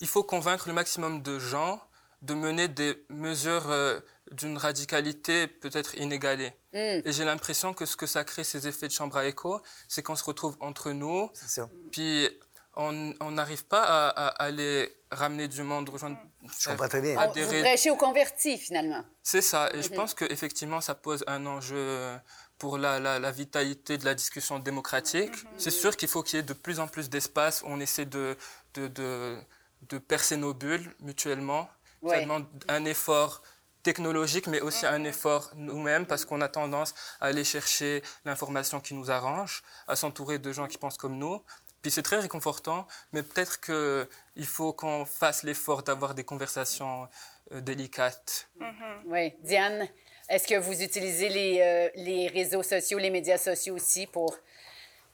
[0.00, 1.80] il faut convaincre le maximum de gens
[2.22, 6.52] de mener des mesures euh, d'une radicalité peut-être inégalée.
[6.72, 7.02] Mm.
[7.04, 10.02] Et j'ai l'impression que ce que ça crée, ces effets de chambre à écho, c'est
[10.02, 11.30] qu'on se retrouve entre nous.
[11.34, 11.68] Ça.
[11.90, 12.28] Puis
[12.74, 16.16] on n'arrive pas à, aller ramener du monde, rejoindre.
[16.58, 17.14] Je comprends très bien.
[17.26, 19.04] Vous prêchez aux convertis, finalement.
[19.22, 19.70] C'est ça.
[19.74, 19.96] Et je mhm.
[19.96, 22.18] pense qu'effectivement, ça pose un enjeu
[22.58, 25.30] pour la, vitalité de la discussion démocratique.
[25.44, 25.50] Mhm.
[25.58, 28.06] C'est sûr qu'il faut qu'il y ait de plus en plus d'espace où on essaie
[28.06, 28.36] de,
[28.74, 31.68] de, de, percer nos bulles mutuellement.
[32.08, 33.42] Ça demande un effort
[33.82, 35.06] technologique, mais aussi un mhm.
[35.06, 40.38] effort nous-mêmes, parce qu'on a tendance à aller chercher l'information qui nous arrange, à s'entourer
[40.38, 41.42] de gens qui pensent comme nous.
[41.82, 47.08] Puis c'est très réconfortant, mais peut-être qu'il faut qu'on fasse l'effort d'avoir des conversations
[47.52, 48.48] euh, délicates.
[48.60, 49.00] Mm-hmm.
[49.06, 49.34] Oui.
[49.40, 49.88] Diane,
[50.28, 54.38] est-ce que vous utilisez les, euh, les, réseaux sociaux, les médias sociaux aussi pour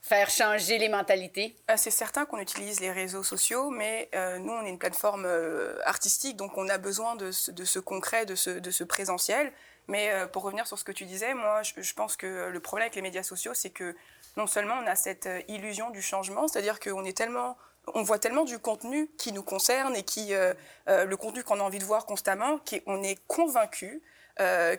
[0.03, 1.57] faire changer les mentalités?
[1.71, 5.27] Euh, c'est certain qu'on utilise les réseaux sociaux, mais nous, on est une plateforme
[5.85, 9.53] artistique, donc on a besoin de, de ce concret, de ce, de ce présentiel.
[9.91, 12.85] Mais pour revenir sur ce que tu disais, moi, je, je pense que le problème
[12.85, 13.97] avec les médias sociaux, c'est que
[14.39, 17.05] non seulement on a cette euh, illusion du changement, c'est-à-dire qu'on
[17.95, 20.55] on voit tellement du contenu qui nous concerne et qui euh,
[20.89, 24.01] euh, le contenu qu'on a envie de voir constamment, qu'on est convaincu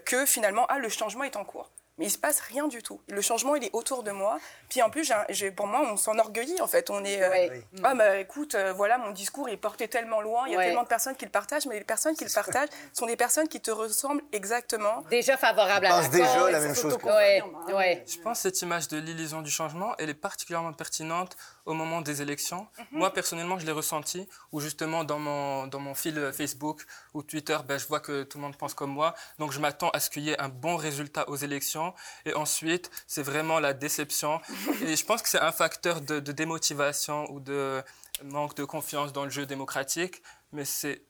[0.06, 3.02] que finalement ah, le changement est en cours mais il se passe rien du tout.
[3.10, 4.40] Le changement, il est autour de moi.
[4.70, 5.12] Puis en plus,
[5.56, 6.90] pour moi, on s'enorgueillit en fait.
[6.90, 10.54] On est, euh, ah bah écoute, euh, voilà, mon discours est porté tellement loin, il
[10.54, 13.06] y a tellement de personnes qui le partagent, mais les personnes qui le partagent sont
[13.06, 15.04] des personnes qui te ressemblent exactement.
[15.10, 16.98] Déjà favorables à la déjà la même chose.
[17.04, 18.04] Ouais.
[18.08, 21.36] Je pense que cette image de l'illusion du changement, elle est particulièrement pertinente
[21.70, 22.68] au moment des élections.
[22.78, 22.86] Mhm.
[23.00, 27.58] Moi, personnellement, je l'ai ressenti, où justement, dans mon, dans mon fil Facebook ou Twitter,
[27.68, 29.14] ben, je vois que tout le monde pense comme moi.
[29.38, 31.94] Donc, je m'attends à ce qu'il y ait un bon résultat aux élections
[32.26, 34.42] et ensuite, c'est vraiment la déception.
[34.82, 37.84] Et je pense que c'est un facteur de, de démotivation ou de
[38.24, 41.04] manque de confiance dans le jeu démocratique, mais c'est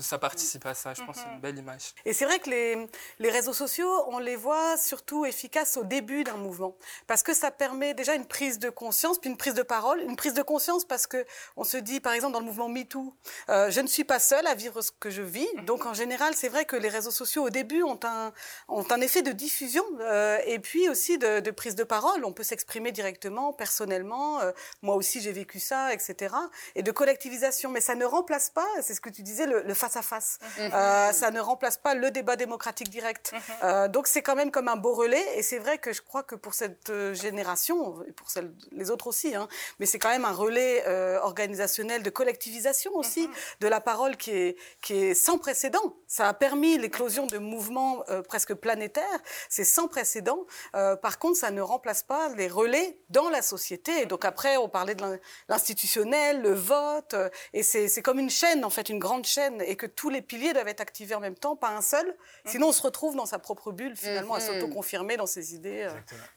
[0.00, 0.94] ça participe à ça.
[0.94, 1.40] Je pense que c'est une mhm.
[1.40, 1.94] belle image.
[2.04, 2.86] Et c'est vrai que les,
[3.18, 6.76] les, réseaux sociaux, on les voit surtout efficaces au début d'un mouvement.
[7.06, 10.00] Parce que ça permet déjà une prise de conscience, puis une prise de parole.
[10.00, 11.24] Une prise de conscience parce que
[11.56, 13.14] on se dit, par exemple, dans le mouvement MeToo,
[13.48, 15.48] euh, je ne suis pas seule à vivre ce que je vis.
[15.66, 18.32] Donc, en général, c'est vrai que les réseaux sociaux, au début, ont un,
[18.68, 22.24] ont un effet de diffusion euh, et puis aussi de, de, prise de parole.
[22.24, 24.40] On peut s'exprimer directement, personnellement.
[24.40, 26.34] Euh, moi aussi, j'ai vécu ça, etc.
[26.74, 27.70] Et de collectivisation.
[27.70, 30.38] Mais ça ne remplace pas, c'est ce que tu disais, le, le face à face.
[30.58, 33.32] Euh, ça ne remplace pas le débat démocratique direct.
[33.64, 35.24] Euh, donc c'est quand même comme un beau relais.
[35.38, 38.90] Et c'est vrai que je crois que pour cette euh, génération, et pour celle, les
[38.90, 43.28] autres aussi, hein, mais c'est quand même un relais euh, organisationnel de collectivisation aussi
[43.60, 45.96] de la parole qui est, qui est sans précédent.
[46.06, 49.18] Ça a permis l'éclosion de mouvements presque planétaires.
[49.48, 50.44] C'est sans précédent.
[50.72, 54.02] Par contre, ça ne remplace pas les relais dans la société.
[54.02, 57.14] Et donc après, on parlait de l'in- l'institutionnel, le vote.
[57.52, 59.59] et c'est comme une chaîne, en fait, une grande chaîne.
[59.66, 62.16] Et que tous les piliers doivent être activés en même temps, pas un seul.
[62.44, 65.88] Sinon, on se retrouve dans sa propre bulle, finalement, à s'auto-confirmer dans ses idées.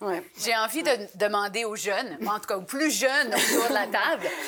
[0.02, 0.06] euh.
[0.08, 0.24] Ouais.
[0.38, 3.88] J'ai envie de demander aux jeunes, en tout cas aux plus jeunes autour de la
[3.88, 4.24] table,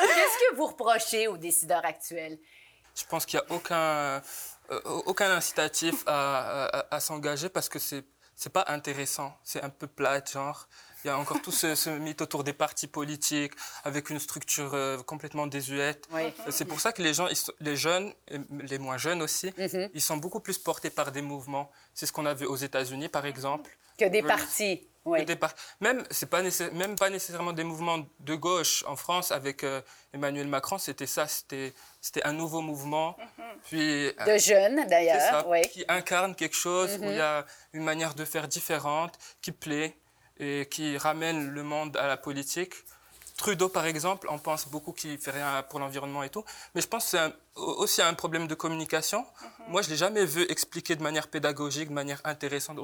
[0.00, 2.38] qu'est-ce que vous reprochez aux décideurs actuels?
[2.94, 4.20] Je pense qu'il n'y a aucun, euh,
[5.06, 8.04] aucun incitatif à, à- à s'engager parce que c'est
[8.40, 9.36] c'est pas intéressant.
[9.44, 10.66] C'est un peu plat, genre.
[11.04, 13.52] Il y a encore tout ce, ce mythe autour des partis politiques
[13.84, 16.06] avec une structure euh, complètement désuète.
[16.10, 16.22] Oui.
[16.22, 18.12] Euh, C'est pour ça que les gens, sont- les jeunes,
[18.70, 19.90] les moins jeunes aussi, Mhm.
[19.94, 21.70] ils sont beaucoup plus portés par des mouvements.
[21.94, 23.70] C'est ce qu'on a vu aux États-Unis, par exemple.
[23.98, 24.28] Que des Oui.
[24.28, 24.88] partis.
[25.26, 29.80] Départ, même c'est pas même pas nécessairement des mouvements de gauche en France avec euh,
[30.12, 31.72] Emmanuel Macron, c'était ça, c'était
[32.24, 33.16] un nouveau mouvement,
[33.64, 35.46] puis euh, De jeunes, d'ailleurs.
[35.72, 39.96] qui incarne quelque chose où il y a une manière de faire différente, qui plaît
[40.38, 42.74] et qui ramène le monde à la politique.
[43.40, 46.86] Trudeau, par exemple, on pense beaucoup qu'il fait rien pour l'environnement et tout, mais je
[46.86, 49.24] pense que c'est un- aussi un problème de communication.
[49.68, 52.78] Moi, je l'ai jamais vu expliquer de manière pédagogique, de manière intéressante,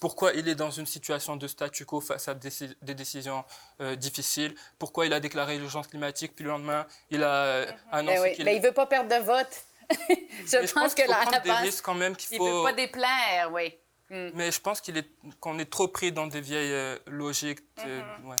[0.00, 2.50] pourquoi il est dans une situation de statu quo face à des,
[2.82, 3.44] des décisions
[3.80, 8.16] euh, difficiles, pourquoi il a déclaré l'urgence climatique, puis le lendemain, il a euh, annoncé
[8.16, 8.32] Ben oui.
[8.34, 8.44] qu'il...
[8.44, 9.64] Ben, il veut pas perdre de vote.
[9.90, 12.58] je, pense, que qu'il faut la prendre des réponse- risques quand même qu'il Il faut...
[12.58, 13.74] veut pas déplaire, oui.
[14.10, 15.08] Mais je pense est
[15.40, 17.60] qu'on est trop pris dans des vieilles euh, logiques.
[17.84, 18.36] de- ouais.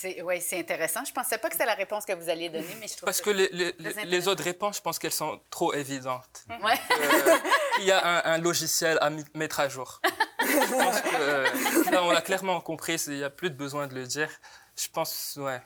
[0.00, 1.04] C'est ouais, c'est intéressant.
[1.04, 3.20] Je pensais pas que c'était la réponse que vous alliez donner, mais je trouve Parce
[3.20, 6.44] que que les, autres réponses, je pense qu'elles sont trop évidentes.
[6.62, 6.74] Ouais.
[6.92, 7.36] Euh,
[7.80, 10.00] il y a un, un logiciel à mettre à jour.
[10.40, 13.86] Je pense que, euh, là, on l'a clairement compris, il n'y a plus de besoin
[13.86, 14.28] de le dire.
[14.76, 15.60] Je pense, ouais,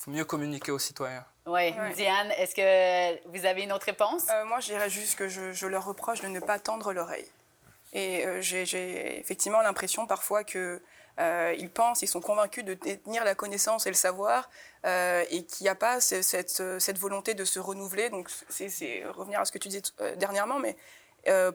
[0.00, 1.24] faut mieux communiquer aux citoyens.
[1.46, 1.92] Oui, Ouais.
[1.94, 4.24] Diane, est-ce que vous avez une autre réponse?
[4.30, 7.30] Euh, moi, je dirais juste que je, je leur reproche de ne pas tendre l'oreille.
[7.92, 10.82] Et euh, j'ai- j'ai effectivement l'impression parfois que
[11.20, 14.50] euh, ils pensent, ils sont convaincus de détenir la connaissance et le savoir,
[14.84, 16.22] euh, et qu'il n'y a pas euh,
[16.80, 18.10] cette volonté de se renouveler.
[18.10, 19.82] Donc, c'est revenir à ce que tu disais
[20.16, 20.76] dernièrement, mais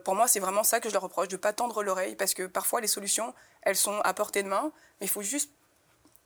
[0.04, 2.34] pour moi, c'est vraiment ça que je leur reproche, de ne pas tendre l'oreille, parce
[2.34, 5.52] que parfois les solutions, elles sont à portée de main, mais il faut juste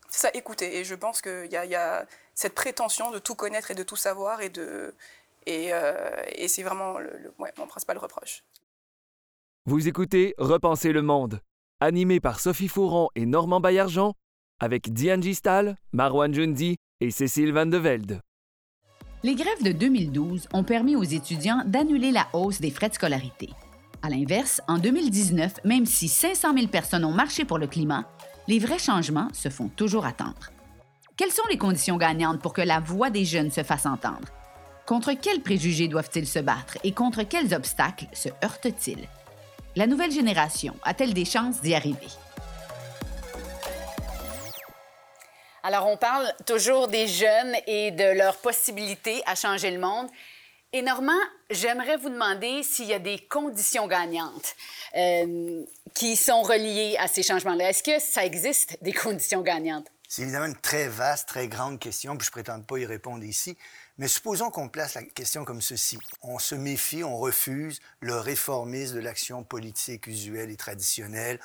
[0.09, 0.79] ça, écouter.
[0.79, 4.41] Et je pense qu'il y a, cette prétention de tout connaître et de tout savoir,
[4.41, 4.53] et
[6.49, 8.45] c'est vraiment le, le- ouais, mon principal reproche.
[9.67, 11.41] Vous écoutez Repenser le monde,
[11.81, 14.15] animé par Sophie Fouron et Normand Baillargeon,
[14.61, 18.21] avec Diane Gistal, Marwan Jundi et Cécile Van de Velde.
[19.23, 23.51] Les grèves de 2012 ont permis aux étudiants d'annuler la hausse des frais de scolarité.
[24.03, 28.05] À l'inverse, en 2019, même si 500 000 personnes ont marché pour le climat,
[28.49, 30.51] les vrais changements se font toujours attendre.
[31.17, 34.29] Quelles sont les conditions gagnantes pour que la voix des jeunes se fasse entendre?
[34.87, 39.09] Contre quels préjugés doivent-ils se battre et contre quels obstacles se heurtent-ils?
[39.77, 42.07] La nouvelle génération a-t-elle des chances d'y arriver?
[45.65, 50.09] Alors, on parle toujours des jeunes et de leurs possibilités à changer le monde.
[50.73, 51.13] Et Normand,
[51.51, 54.55] j'aimerais vous demander s'il y a des conditions gagnantes
[54.97, 57.71] euh, qui sont reliées à ces changements-là.
[57.71, 59.89] Est-ce que ça existe, des conditions gagnantes?
[60.09, 63.57] C'est évidemment une très vaste, très grande question, puis je prétends pas y répondre ici.
[63.97, 65.99] Mais supposons qu'on place la question comme ceci.
[66.23, 71.39] On se méfie, on refuse le réformisme de l'action politique usuelle et traditionnelle.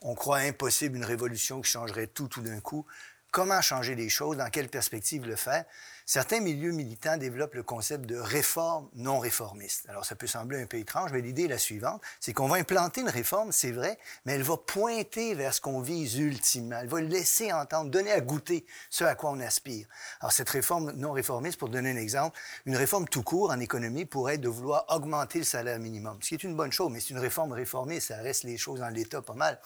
[0.00, 2.86] On croit impossible une révolution qui changerait tout tout d'un coup.
[3.32, 4.36] Comment changer les choses?
[4.36, 5.64] Dans quelle perspective le faire?
[6.08, 9.88] Certains milieux militants développent le concept de réforme non réformiste.
[9.88, 12.00] Alors, ça peut sembler un peu étrange, mais l'idée est la suivante.
[12.20, 15.80] C'est qu'on va implanter une réforme, c'est vrai, mais elle va pointer vers ce qu'on
[15.80, 16.78] vise ultimement.
[16.80, 19.88] Elle va laisser entendre, donner à goûter ce à quoi on aspire.
[20.20, 24.04] Alors, cette réforme non réformiste, pour donner un exemple, une réforme tout court en économie
[24.04, 27.00] pourrait être de vouloir augmenter le salaire minimum, ce qui est une bonne chose, mais
[27.00, 29.58] c'est une réforme réformiste, ça reste les choses dans l'État pas mal.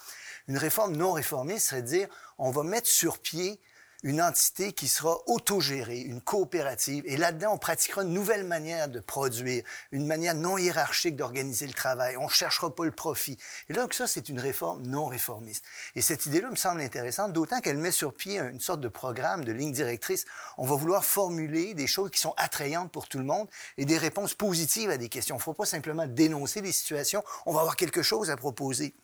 [0.49, 3.61] Une réforme non réformiste serait de dire, on va mettre sur pied
[4.03, 9.01] une entité qui sera autogérée, une coopérative, et là-dedans, on pratiquera une nouvelle manière de
[9.01, 12.17] produire, une manière non hiérarchique d'organiser le travail.
[12.17, 13.37] On ne cherchera pas le profit.
[13.69, 15.65] Et donc, ça, c'est une réforme non réformiste.
[15.95, 19.45] Et cette idée-là me semble intéressante, d'autant qu'elle met sur pied une sorte de programme,
[19.45, 20.25] de ligne directrice.
[20.57, 23.99] On va vouloir formuler des choses qui sont attrayantes pour tout le monde et des
[23.99, 25.37] réponses positives à des questions.
[25.37, 28.95] Il ne faut pas simplement dénoncer des situations, on va avoir quelque chose à proposer.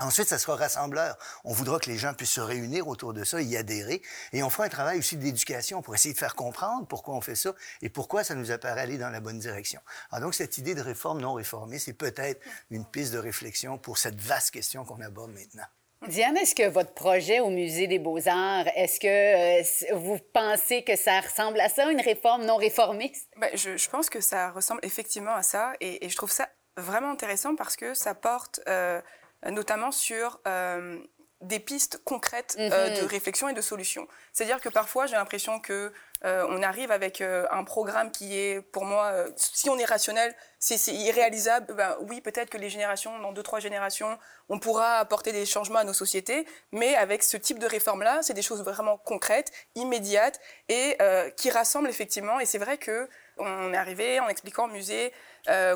[0.00, 1.16] Ensuite, ça sera rassembleur.
[1.44, 4.00] On voudra que les gens puissent se réunir autour de ça, y adhérer.
[4.32, 7.34] Et on fera un travail aussi d'éducation pour essayer de faire comprendre pourquoi on fait
[7.34, 9.80] ça et pourquoi ça nous apparaît aller dans la bonne direction.
[10.10, 12.40] Alors donc, cette idée de réforme non réformée, c'est peut-être
[12.70, 15.66] une piste de réflexion pour cette vaste question qu'on aborde maintenant.
[16.08, 20.96] Diane, est-ce que votre projet au Musée des Beaux-Arts, est-ce que euh, vous pensez que
[20.96, 23.28] ça ressemble à ça, une réforme non réformiste?
[23.36, 26.48] Ben, je, je, pense que ça ressemble effectivement à ça et, et, je trouve ça
[26.78, 29.02] vraiment intéressant parce que ça porte euh,
[29.44, 30.98] notamment sur euh,
[31.40, 34.06] des pistes concrètes euh, de réflexion et de solutions.
[34.32, 35.90] C'est-à-dire que parfois, j'ai l'impression que
[36.26, 39.86] euh, on arrive avec euh, un programme qui est, pour moi, euh, si on est
[39.86, 41.72] rationnel, c'est irréalisable.
[41.72, 44.18] Ben, oui, peut-être que les générations, dans deux, trois générations,
[44.50, 48.34] on pourra apporter des changements à nos sociétés, mais avec ce type de réforme-là, c'est
[48.34, 52.38] des choses vraiment concrètes, immédiates et euh, qui rassemblent effectivement.
[52.38, 55.14] Et c'est vrai que on est arrivé en expliquant au musée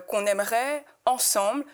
[0.09, 1.65] qu'on aimerait ensemble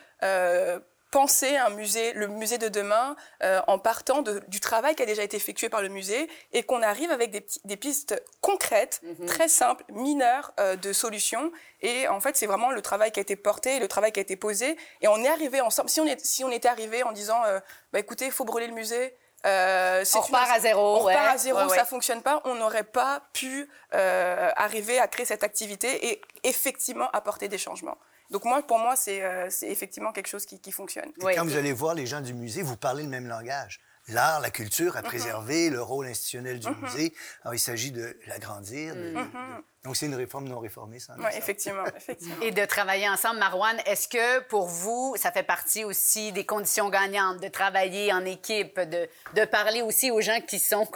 [1.11, 5.06] penser un musée, le musée de demain, euh, en partant de, du travail qui a
[5.06, 9.12] déjà été effectué par le musée et qu'on arrive avec des, des pistes concrètes, mm
[9.12, 9.26] -hmm.
[9.26, 11.50] très simples, mineures euh, de solutions.
[11.82, 14.22] Et en fait, c'est vraiment le travail qui a été porté, le travail qui a
[14.28, 14.76] été posé.
[15.02, 15.88] Et on est arrivé ensemble.
[15.90, 17.61] Si on, est, si on était arrivé en disant, euh,
[17.92, 19.06] bah, écoutez, il faut brûler le musée,
[19.46, 20.56] euh, on repart une...
[20.56, 20.96] à zéro.
[20.98, 21.14] On ouais.
[21.14, 21.76] repart à zéro, ouais, ouais.
[21.76, 22.42] ça fonctionne pas.
[22.44, 27.98] On n'aurait pas pu euh, arriver à créer cette activité et effectivement apporter des changements.
[28.30, 31.10] Donc moi, pour moi, c'est euh, effectivement quelque chose qui, qui fonctionne.
[31.28, 33.80] Et quand vous allez voir les gens du musée, vous parlez le même langage.
[34.08, 35.74] L'art, la culture à préserver, mm -hmm.
[35.74, 36.82] le rôle institutionnel du mm -hmm.
[36.84, 37.14] musée.
[37.42, 38.94] Alors, il s'agit de l'agrandir.
[38.94, 39.56] De, mm -hmm.
[39.58, 39.84] de...
[39.84, 41.14] Donc, c'est une réforme non réformée, ça.
[41.18, 42.42] Oui, effectivement, effectivement.
[42.46, 43.38] Et de travailler ensemble.
[43.38, 48.24] Marouane, est-ce que pour vous, ça fait partie aussi des conditions gagnantes de travailler en
[48.36, 49.02] équipe, de,
[49.38, 50.86] de parler aussi aux gens qui sont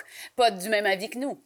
[0.40, 1.36] pas du même avis que nous?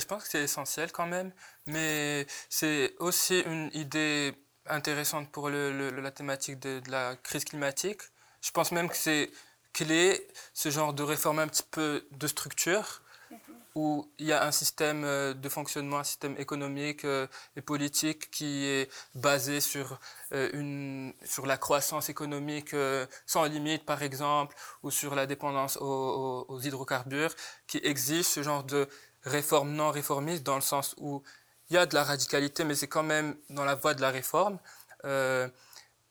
[0.00, 1.32] Je pense que c'est essentiel quand même,
[1.66, 4.32] mais c'est aussi une idée
[4.66, 8.00] intéressante pour le, le, la thématique de, de, la crise climatique.
[8.40, 9.30] Je pense même que c'est
[9.72, 13.54] clé, ce genre de réforme un petit peu de structure, mm -hmm.
[13.74, 13.86] où
[14.18, 15.02] il y a un système
[15.44, 19.86] de fonctionnement, un système économique euh, et politique qui est basé sur,
[20.32, 25.74] euh, une, sur la croissance économique euh, sans limite, par exemple, ou sur la dépendance
[25.80, 27.34] aux, aux hydrocarbures,
[27.68, 28.80] qui exige ce genre de
[29.24, 31.22] réforme non réformiste dans le sens où
[31.70, 34.10] il y a de la radicalité, mais c'est quand même dans la voie de la
[34.10, 34.58] réforme.
[35.04, 35.48] Euh,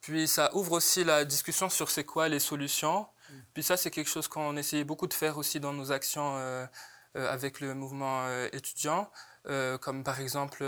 [0.02, 3.08] puis ça ouvre aussi la discussion sur c'est quoi les solutions.
[3.30, 3.34] Mm.
[3.54, 6.66] Puis ça, c'est quelque chose qu'on essayait beaucoup de faire aussi dans nos actions euh,
[7.16, 9.12] euh, avec le mouvement étudiant.
[9.82, 10.64] comme par exemple,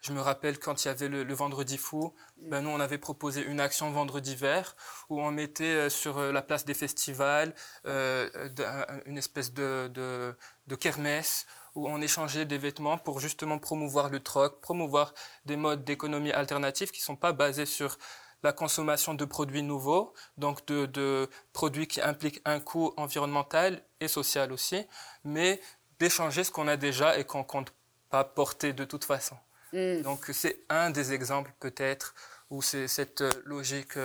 [0.00, 2.48] je me rappelle quand il y avait le, le vendredi fou, mm.
[2.50, 4.76] ben nous on avait proposé une action vendredi vert
[5.08, 7.54] où on mettait sur la place des festivals
[7.84, 11.46] de, une espèce de, de, de kermesse
[11.76, 15.14] où on échangeait des vêtements pour justement promouvoir le troc, promouvoir
[15.44, 17.98] des modes d'économie alternatifs qui ne sont pas basés sur
[18.42, 24.08] la consommation de produits nouveaux, donc de, de, produits qui impliquent un coût environnemental et
[24.08, 24.86] social aussi,
[25.24, 25.60] mais
[25.98, 27.72] d'échanger ce qu'on a déjà et qu'on ne compte
[28.10, 29.36] pas porter de toute façon.
[29.72, 30.02] Mm.
[30.02, 32.14] Donc c'est un des exemples peut-être
[32.50, 33.96] où c'est cette logique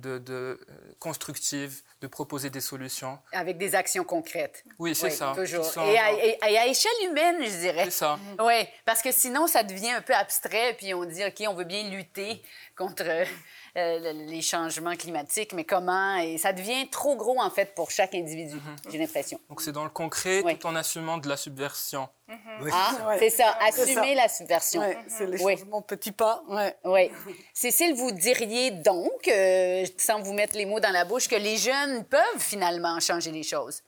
[0.00, 0.60] de, de,
[0.98, 3.18] constructive de proposer des solutions.
[3.32, 4.64] Avec des actions concrètes.
[4.78, 5.32] Oui, c'est oui, ça.
[5.34, 5.66] Toujours.
[5.84, 7.84] Et à, et à, échelle humaine, je dirais.
[7.84, 8.18] C'est ça.
[8.40, 11.64] Oui, parce que sinon, ça devient un peu abstrait, puis on dit, OK, on veut
[11.64, 12.42] bien lutter
[12.76, 13.04] contre
[13.76, 16.16] euh, les changements climatiques, mais comment?
[16.16, 18.90] Et ça devient trop gros, en fait, pour chaque individu, mm -hmm.
[18.90, 19.38] j'ai l'impression.
[19.48, 20.56] Donc, c'est dans le concret, oui.
[20.58, 22.08] tout en assumant de la subversion.
[22.28, 22.62] Mm -hmm.
[22.64, 22.70] oui.
[22.72, 23.18] Ah, ouais.
[23.20, 24.22] c'est ça, assumer ça.
[24.22, 24.80] la subversion.
[24.80, 26.36] Ouais, c'est les changements petits pas.
[26.56, 26.72] Ouais.
[26.94, 27.04] Oui.
[27.62, 31.56] Cécile, vous diriez donc, euh, sans vous mettre les mots dans la bouche, que les
[31.68, 33.78] jeunes peuvent finalement changer les choses?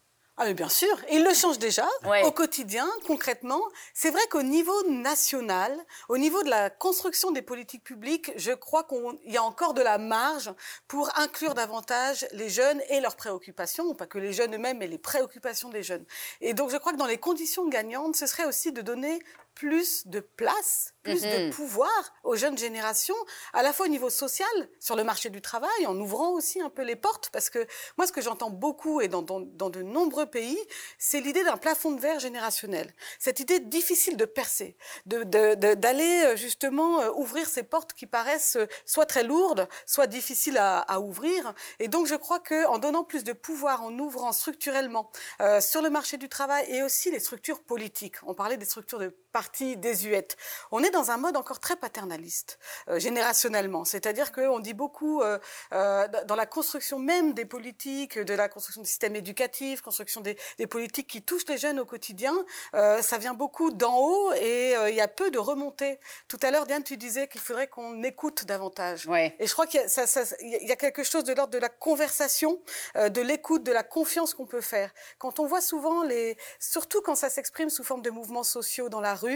[0.42, 2.24] Ah mais bien sûr, ils le changent déjà ouais.
[2.24, 3.60] au quotidien, concrètement.
[3.92, 5.70] C'est vrai qu'au niveau national,
[6.08, 9.82] au niveau de la construction des politiques publiques, je crois qu'il y a encore de
[9.82, 10.50] la marge
[10.88, 14.96] pour inclure davantage les jeunes et leurs préoccupations, pas que les jeunes eux-mêmes, mais les
[14.96, 16.06] préoccupations des jeunes.
[16.40, 19.18] Et donc je crois que dans les conditions gagnantes, ce serait aussi de donner
[19.60, 21.32] plus de place, plus mm -hmm.
[21.34, 21.50] de Mhm.
[21.58, 23.20] pouvoir aux jeunes générations,
[23.52, 24.56] à la fois au niveau social,
[24.86, 27.60] sur le marché du travail, en ouvrant aussi un peu les portes, parce que
[27.96, 30.60] moi, ce que j'entends beaucoup et dans, dans, dans de nombreux pays,
[31.08, 32.86] c'est l'idée d'un plafond de verre générationnel.
[33.26, 34.70] Cette idée difficile de percer,
[35.06, 40.08] d'aller de, de, justement euh, ouvrir ces portes qui paraissent euh, soit très lourdes, soit
[40.18, 41.40] difficiles à, à ouvrir.
[41.82, 45.04] Et donc, je crois qu'en donnant plus de pouvoir, en ouvrant structurellement
[45.44, 49.02] euh, sur le marché du travail et aussi les structures politiques, on parlait des structures
[49.06, 50.36] de parti partie désuète.
[50.70, 53.84] On est dans un mode encore très paternaliste, euh, générationnellement.
[53.84, 55.38] C'est-à-dire qu'on dit beaucoup euh,
[55.72, 60.38] euh, dans la construction même des politiques, de la construction du système éducatif, construction des,
[60.58, 62.34] des politiques qui touchent les jeunes au quotidien,
[62.72, 65.98] ça vient beaucoup d'en haut et il y a peu de remontées.
[66.28, 69.06] Tout à l'heure, Diane, tu disais qu'il faudrait qu'on écoute davantage.
[69.06, 69.34] Ouais.
[69.38, 72.60] Et je crois qu'il y, y a quelque chose de l'ordre de la conversation,
[72.94, 74.90] de l'écoute, de la confiance qu'on peut faire.
[75.18, 79.00] Quand on voit souvent les, surtout quand ça s'exprime sous forme de mouvements sociaux dans
[79.00, 79.29] la rue,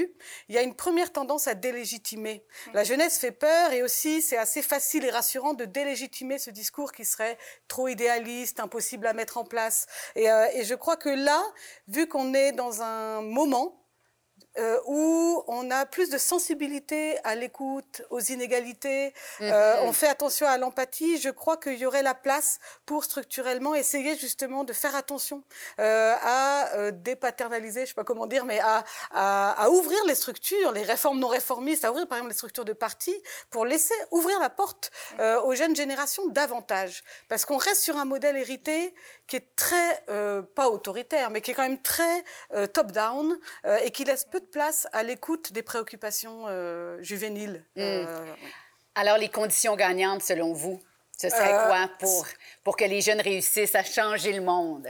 [0.48, 2.44] il y a une première tendance à délégitimer.
[2.72, 6.92] La jeunesse fait peur et aussi c'est assez facile et rassurant de délégitimer ce discours
[6.92, 7.38] qui serait
[7.68, 9.86] trop idéaliste, impossible à mettre en place.
[10.16, 11.42] Et, euh, je crois que là,
[11.88, 13.83] vu qu'on est dans un moment
[14.56, 20.46] euh, où on a plus de sensibilité à l'écoute, aux inégalités, euh, on fait attention
[20.46, 24.94] à l'empathie, je crois qu'il y aurait la place pour structurellement essayer justement de faire
[24.94, 25.42] attention
[25.80, 30.70] euh, à dépaternaliser, je sais pas comment dire, mais à, à, à ouvrir les structures,
[30.70, 34.38] les réformes non réformistes, à ouvrir par exemple les structures de partis pour laisser ouvrir
[34.38, 37.02] la porte euh, aux jeunes générations davantage.
[37.28, 38.94] Parce qu'on reste sur un modèle hérité
[39.26, 40.04] qui est très,
[40.54, 42.24] pas autoritaire, mais qui est quand même très
[42.74, 43.38] top-down
[43.82, 47.64] et qui laisse peu de place à l'écoute des préoccupations euh, juvéniles.
[47.78, 48.34] Euh,
[48.94, 50.80] Alors, les conditions gagnantes, selon vous,
[51.18, 52.26] ce serait Euh, quoi pour,
[52.62, 54.88] pour que les jeunes réussissent à changer le monde?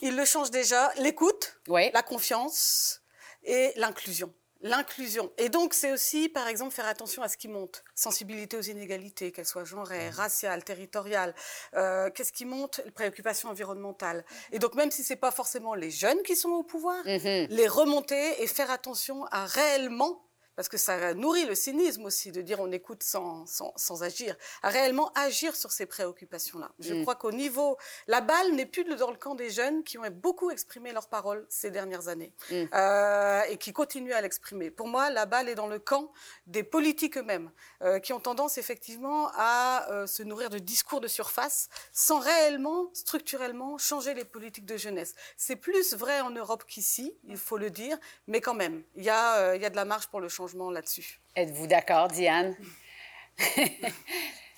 [0.00, 1.90] il le change déjà, l'écoute, Oui.
[1.92, 3.00] la confiance
[3.42, 4.32] et l'inclusion.
[4.60, 5.30] L'inclusion.
[5.38, 7.84] Et donc, c'est aussi, par exemple, faire attention à ce qui monte.
[7.94, 11.34] Sensibilité aux inégalités, qu'elles soient genrées, raciales, territoriales.
[11.74, 12.80] Euh, Qu'est-ce qui monte?
[12.94, 14.24] Préoccupations environnementales.
[14.50, 18.42] Et donc, même si c'est pas forcément les jeunes qui sont au pouvoir, les remonter
[18.42, 20.27] et faire attention à réellement
[20.58, 24.34] parce que ça nourrit le cynisme aussi de dire on écoute sans, sans, sans agir,
[24.64, 26.72] à réellement agir sur ces préoccupations-là.
[26.80, 27.78] Je crois qu'au niveau,
[28.08, 31.46] la balle n'est plus dans le camp des jeunes qui ont beaucoup exprimé leurs paroles
[31.48, 34.72] ces dernières années euh, et qui continuent à l'exprimer.
[34.72, 36.10] Pour moi, la balle est dans le camp
[36.48, 37.52] des politiques eux-mêmes
[37.82, 42.90] euh, qui ont tendance effectivement à euh, se nourrir de discours de surface sans réellement,
[42.94, 45.14] structurellement, changer les politiques de jeunesse.
[45.36, 47.96] C'est plus vrai en Europe qu'ici, il faut le dire,
[48.26, 50.47] mais quand même, il y, a, il y a de la marge pour le changement
[50.70, 51.20] là-dessus.
[51.36, 52.56] Êtes-vous d'accord, Diane?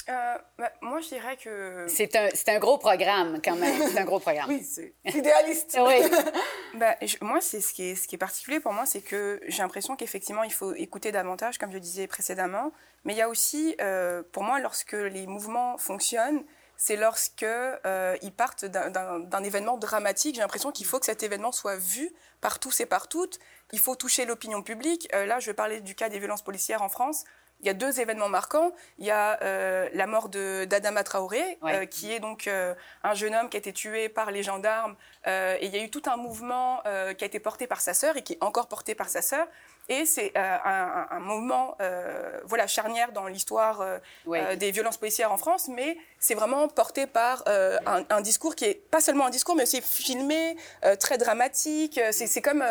[0.08, 1.86] Euh, bah, moi, je dirais que.
[1.88, 3.80] C'est un, c'est un gros programme, quand même.
[3.88, 4.46] C'est un gros programme.
[4.48, 5.78] Oui, c'est idéaliste.
[5.80, 5.94] Oui.
[6.74, 9.40] Bah, je- moi, c'est ce qui est ce qui est particulier pour moi, c'est que
[9.48, 12.72] j'ai l'impression qu'effectivement, il faut écouter davantage, comme je disais précédemment.
[13.04, 16.42] Mais il y a aussi, euh, pour moi, lorsque les mouvements fonctionnent,
[16.82, 20.34] c'est lorsque euh, ils partent d'un- événement dramatique.
[20.36, 22.10] J'ai l'impression qu'il faut que cet événement soit vu
[22.40, 23.38] par tous et par toutes.
[23.72, 25.06] Il faut toucher l'opinion publique.
[25.14, 27.24] Euh, là, je vais parler du cas des violences policières en France.
[27.60, 28.72] Il y a deux événements marquants.
[28.96, 31.74] Il y a euh, la mort de d'Adama Traoré, Ouais.
[31.82, 32.74] euh, qui est donc euh,
[33.04, 34.96] un jeune homme qui a été tué par les gendarmes.
[35.26, 37.82] Euh, et il y a eu tout un mouvement euh, qui a été porté par
[37.82, 39.46] sa sœur et qui est encore porté par sa sœur.
[39.90, 44.56] Et c'est euh, un, un- moment euh, voilà, charnière dans l'histoire euh, Ouais.
[44.56, 48.74] des violences policières en France, mais c'est vraiment porté par un, un discours qui est
[48.74, 50.56] pas seulement un discours, mais aussi filmé,
[51.00, 51.98] très dramatique.
[52.12, 52.62] C'est comme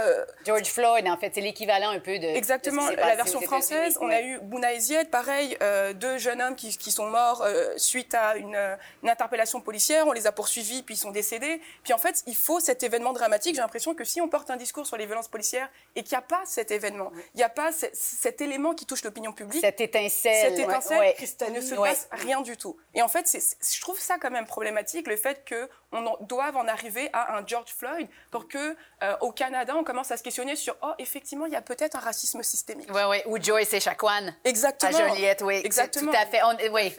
[0.46, 2.26] George Floyd, en fait, c'est l'équivalent un peu de.
[2.28, 3.98] Exactement, de la version française.
[4.02, 4.70] On a eu Bouna
[5.12, 5.58] pareil,
[5.96, 7.46] deux jeunes hommes qui, qui sont morts
[7.78, 8.58] suite à une,
[9.04, 10.06] une interpellation policière.
[10.08, 11.60] On les a poursuivis, puis ils sont décédés.
[11.84, 13.56] Puis en fait, il faut cet événement dramatique.
[13.56, 16.20] J'ai l'impression que si on porte un discours sur les violences policières et qu'il n'y
[16.24, 19.62] a pas cet événement, il n'y a pas ce- cet élément qui touche l'opinion publique,
[19.62, 20.50] Cette étincelle.
[20.52, 21.16] cette étincelle, Ouais.
[21.48, 21.90] il ne se Ouais.
[21.90, 22.78] passe rien du tout.
[22.94, 27.10] Et en fait, je trouve ça quand même problématique, le fait qu'on doive en arriver
[27.14, 30.76] à un George Floyd pour que euh, au Canada, on commence à se questionner sur,
[30.82, 32.90] oh, effectivement, il y a peut-être un racisme systémique.
[32.94, 33.18] Oui, oui.
[33.28, 34.28] Ou Joyce et Chacuan.
[34.28, 34.92] À Exactement.
[34.92, 35.62] Joliette, oui.
[35.64, 36.12] Exactement.
[36.12, 36.42] Tout à fait.
[36.44, 36.94] On- oui.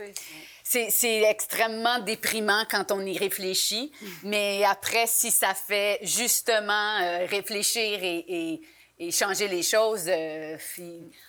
[0.62, 3.92] C'est extrêmement déprimant quand on y réfléchit,
[4.22, 8.61] mais après, si ça fait justement euh, réfléchir et, et-
[9.03, 10.59] et changer les choses, euh,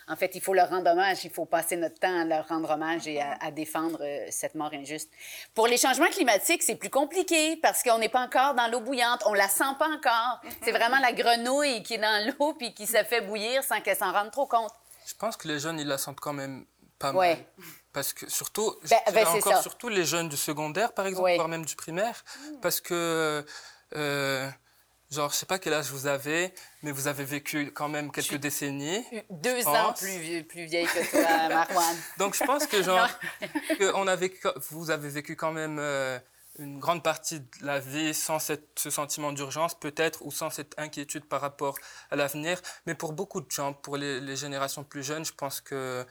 [0.09, 2.69] en fait, il faut leur rendre hommage, il faut passer notre temps à leur rendre
[2.69, 5.09] hommage et à, à défendre euh, cette mort injuste.
[5.55, 9.23] Pour les changements climatiques, c'est plus compliqué parce qu'on n'est pas encore dans l'eau bouillante,
[9.25, 10.41] on la sent pas encore.
[10.63, 13.95] C'est vraiment la grenouille qui est dans l'eau puis qui se fait bouillir sans qu'elle
[13.97, 14.71] s'en rende trop compte.
[15.07, 16.65] Je pense que les jeunes, ils la sentent quand même
[16.99, 17.35] pas Ouais.
[17.35, 17.45] mal.
[17.93, 19.61] Parce que surtout, Ben, ben, encore ça.
[19.61, 21.35] surtout les jeunes du secondaire, par exemple, Ouais.
[21.35, 22.23] voire même du primaire.
[22.61, 23.45] Parce que,
[23.95, 24.49] euh,
[25.11, 26.53] genre, je sais pas quel âge vous avez,
[26.83, 29.05] mais vous avez vécu quand même quelques décennies.
[29.29, 31.95] Deux ans plus, vieux- plus vieille que toi, Marwan.
[32.17, 33.09] Donc je pense que genre
[33.77, 34.39] que on a vécu,
[34.69, 36.17] vous avez vécu quand même euh,
[36.59, 41.25] une grande partie de la vie sans ce sentiment d'urgence peut-être ou sans cette inquiétude
[41.25, 41.77] par rapport
[42.09, 42.61] à l'avenir.
[42.85, 46.05] Mais pour beaucoup de gens, pour les, générations plus jeunes, je pense que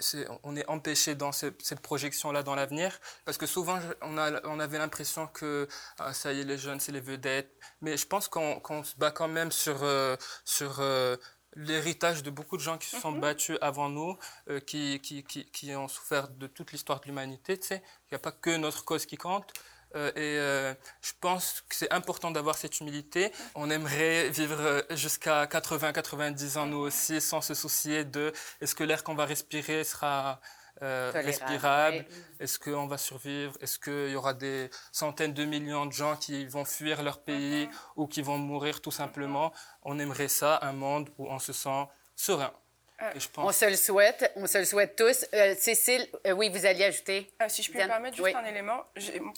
[0.00, 4.16] c'est- on est empêché dans ce- cette projection-là dans l'avenir parce que souvent on,
[4.60, 5.68] avait l'impression que
[5.98, 7.52] ah, ça y est les jeunes c'est les vedettes.
[7.80, 11.16] Mais je pense qu'on qu'on se bat quand même sur euh, sur euh,
[11.58, 14.16] l'héritage de beaucoup de gens qui se sont battus avant nous,
[14.48, 17.58] euh, qui, qui, qui, qui ont souffert de toute l'histoire de l'humanité.
[17.70, 17.80] Il
[18.12, 19.52] n'y a pas que notre cause qui compte.
[19.94, 23.32] Euh, et euh, je pense que c'est important d'avoir cette humilité.
[23.54, 29.02] On aimerait vivre jusqu'à 80-90 ans nous aussi, sans se soucier de est-ce que l'air
[29.02, 30.40] qu'on va respirer sera
[30.82, 32.04] euh, respirable.
[32.40, 33.54] Est-ce qu'on va survivre?
[33.60, 37.48] Est-ce qu'il y aura des centaines de millions de gens qui vont fuir leur pays
[37.48, 37.92] Mm-hmm.
[37.96, 39.52] ou qui vont mourir tout simplement?
[39.82, 42.52] On aimerait ça, un monde où on se sent serein.
[43.00, 45.24] Euh, On se le souhaite, on se le souhaite tous.
[45.32, 47.30] Euh, Cécile, euh, oui, vous alliez ajouter.
[47.40, 48.34] Euh, si je peux Diane, me permettre juste oui.
[48.34, 48.84] un élément,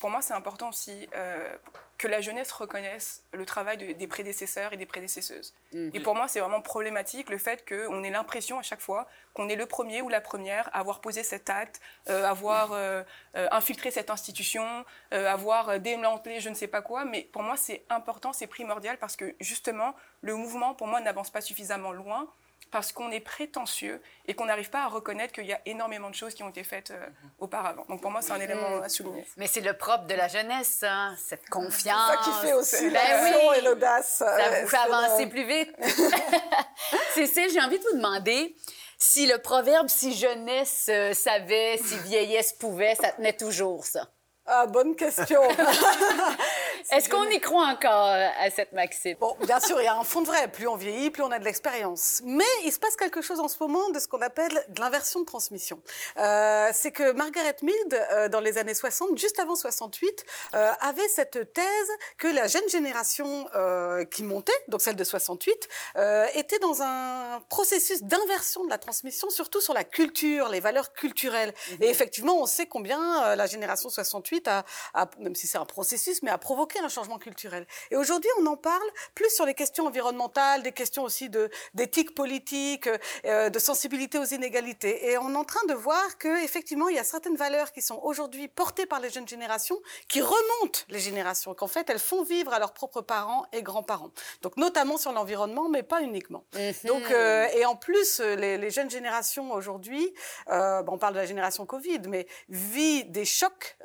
[0.00, 1.56] pour moi c'est important aussi euh,
[1.98, 5.52] que la jeunesse reconnaisse le travail de- des prédécesseurs et des prédécesseuses.
[5.74, 5.90] Mhm.
[5.92, 9.50] Et pour moi c'est vraiment problématique le fait qu'on ait l'impression à chaque fois qu'on
[9.50, 13.02] est le premier ou la première à avoir posé cet acte, euh, avoir euh,
[13.36, 14.64] euh, infiltré cette institution,
[15.12, 17.04] euh, avoir démantelé je ne sais pas quoi.
[17.04, 21.28] Mais pour moi c'est important, c'est primordial parce que justement le mouvement pour moi n'avance
[21.28, 22.26] pas suffisamment loin
[22.70, 26.14] parce qu'on est prétentieux et qu'on n'arrive pas à reconnaître qu'il y a énormément de
[26.14, 27.06] choses qui ont été faites euh,
[27.38, 27.84] auparavant.
[27.88, 29.26] Donc pour moi, c'est un élément à souligner.
[29.36, 32.10] Mais c'est le propre de la jeunesse, ça, cette confiance.
[32.12, 33.58] ça qui fait aussi Ben oui.
[33.58, 34.16] et l'audace.
[34.18, 35.74] Ça Euh, vous fait c'est avancer le- plus vite.
[37.14, 38.54] Cécile, j'ai envie de vous demander
[38.98, 44.08] si le proverbe si jeunesse euh, savait, si vieillesse pouvait, ça tenait toujours, ça.
[44.46, 45.40] Ah, bonne question.
[46.90, 49.16] Est-ce qu'on y croit encore euh, à cette maxime?
[49.20, 50.48] Bon, bien sûr, il y a un fond de vrai.
[50.48, 52.20] Plus on vieillit, plus on a de l'expérience.
[52.24, 55.20] Mais il se passe quelque chose en ce moment de ce qu'on appelle de l'inversion
[55.20, 55.80] de transmission.
[56.16, 60.24] Euh, c'est que Margaret Mead, euh, dans les années 60, juste avant 68,
[60.54, 65.68] euh, avait cette thèse que la jeune génération euh, qui montait, donc celle de 68,
[65.96, 70.92] euh, était dans un processus d'inversion de la transmission, surtout sur la culture, les valeurs
[70.92, 71.52] culturelles.
[71.80, 74.64] Et effectivement, on sait combien euh, la génération 68 a,
[74.94, 77.66] a- même si c'est un processus, mais a provoqué un changement culturel.
[77.90, 82.14] Et aujourd'hui, on en parle plus sur les questions environnementales, des questions aussi de d'éthique
[82.14, 82.88] politique,
[83.24, 85.10] euh, de sensibilité aux inégalités.
[85.10, 87.82] Et on est en train de voir que effectivement, il y a certaines valeurs qui
[87.82, 92.22] sont aujourd'hui portées par les jeunes générations, qui remontent les générations, qu'en fait, elles font
[92.22, 94.10] vivre à leurs propres parents et grands-parents.
[94.42, 96.44] Donc, notamment sur l'environnement, mais pas uniquement.
[96.84, 100.12] Donc, euh, et en plus, les, les jeunes générations aujourd'hui,
[100.48, 103.76] euh, on parle de la génération Covid, mais vit des chocs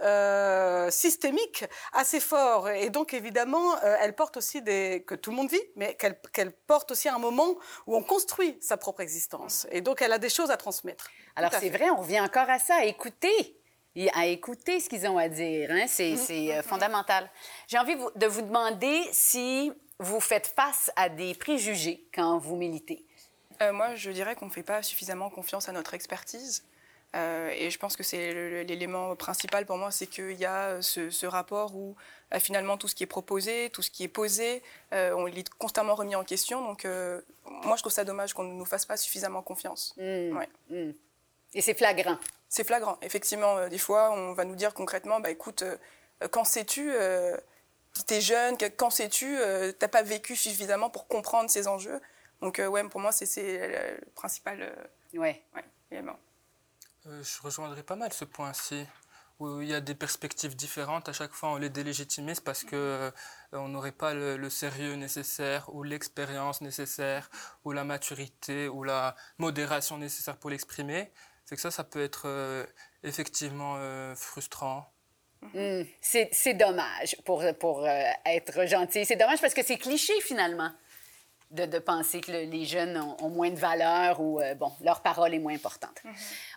[0.89, 2.69] systémiques assez forts.
[2.77, 6.19] Et donc, évidemment, euh, elle porte aussi des que tout le monde vit, mais qu'elle
[6.33, 7.55] qu'elle porte aussi un moment
[7.87, 9.67] où on construit sa propre existence.
[9.71, 11.09] Et donc, elle a des choses à transmettre.
[11.35, 11.77] Alors, c'est fait.
[11.77, 13.57] vrai, on revient encore à ça, à écouter.
[14.13, 15.71] À écouter ce qu'ils ont à dire.
[15.71, 15.85] Hein?
[15.87, 17.29] C'est c'est, euh, fondamental.
[17.67, 23.05] J'ai envie de vous demander si vous faites face à des préjugés quand vous militez.
[23.61, 26.65] Euh, moi, je dirais qu'on ne fait pas suffisamment confiance à notre expertise.
[27.15, 31.09] Euh, et je pense que c'est l'élément principal pour moi, c'est qu'il y a ce,
[31.09, 31.93] ce rapport où euh,
[32.39, 34.61] finalement tout ce qui est proposé, tout ce qui est posé,
[34.93, 36.61] euh, on est constamment remis en question.
[36.61, 39.93] Donc euh, moi, je trouve ça dommage qu'on ne nous fasse pas suffisamment confiance.
[39.97, 40.49] Ouais.
[40.69, 40.91] hmm.
[41.53, 42.17] Et c'est flagrant.
[42.49, 42.97] C'est flagrant.
[43.01, 45.77] Effectivement, euh, des fois, on va nous dire concrètement, bah écoute, euh,
[46.23, 47.37] euh, quand sais-tu, euh,
[48.07, 52.01] t'es jeune, quand sais-tu, euh, t'as pas vécu suffisamment pour comprendre ces enjeux.
[52.41, 54.75] Donc euh, ouais, pour moi, c'est c'est le, le principal euh,
[55.19, 55.41] Ouais.
[55.55, 56.17] ouais, élément.
[57.07, 58.85] Euh, je rejoindrai pas mal ce point-ci,
[59.39, 61.09] où il y a des perspectives différentes.
[61.09, 63.11] À chaque fois, on les délégitimise parce que euh,
[63.51, 67.29] on n'aurait pas le, sérieux nécessaire, ou l'expérience nécessaire,
[67.63, 71.11] ou la maturité, ou la modération nécessaire pour l'exprimer.
[71.45, 72.65] C'est que ça, ça peut être euh,
[73.03, 74.91] effectivement euh, frustrant.
[75.53, 75.83] Hmm.
[76.01, 79.05] C'est dommage pour, pour être gentil.
[79.05, 80.71] C'est dommage parce que c'est cliché finalement
[81.55, 84.71] de, de penser que le- les jeunes ont, ont moins de valeur ou, euh, bon,
[84.81, 85.97] leur parole est moins importante.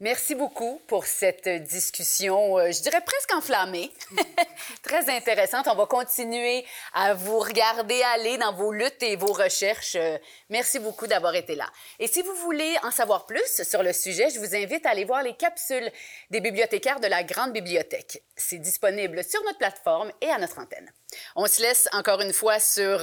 [0.01, 3.91] Merci beaucoup pour cette discussion, euh, je dirais presque enflammée,
[4.83, 5.67] très intéressante.
[5.71, 9.95] On va continuer à vous regarder aller dans vos luttes et vos recherches.
[9.97, 10.19] Euh,
[10.51, 11.67] merci beaucoup d'avoir été là.
[11.99, 15.05] Et si vous voulez en savoir plus sur le sujet, je vous invite à aller
[15.05, 15.91] voir les capsules
[16.31, 18.23] des bibliothécaires de la Grande Bibliothèque.
[18.37, 20.91] C'est disponible sur notre plateforme et à notre antenne.
[21.37, 23.01] On se laisse encore une fois sur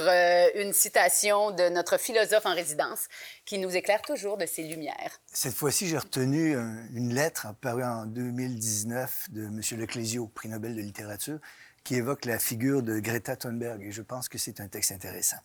[0.54, 3.06] une citation de notre philosophe en résidence
[3.44, 5.20] qui nous éclaire toujours de ses lumières.
[5.32, 9.60] Cette fois-ci, j'ai retenu un- une lettre parue en 2019 de M.
[9.78, 11.38] Leclésio, prix Nobel de littérature,
[11.84, 15.38] qui évoque la figure de Greta Thunberg, et je pense que c'est un texte intéressant.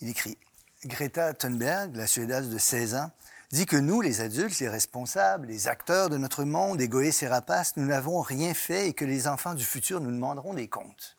[0.00, 0.38] Il écrit
[0.84, 3.10] Greta Thunberg, la Suédoise de 16 ans,
[3.50, 7.76] dit que nous, les adultes, les responsables, les acteurs de notre monde, égoïstes et rapaces,
[7.76, 11.16] nous n'avons rien fait et que les enfants du futur nous demanderont des comptes.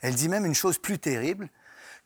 [0.00, 1.48] Elle dit même une chose plus terrible,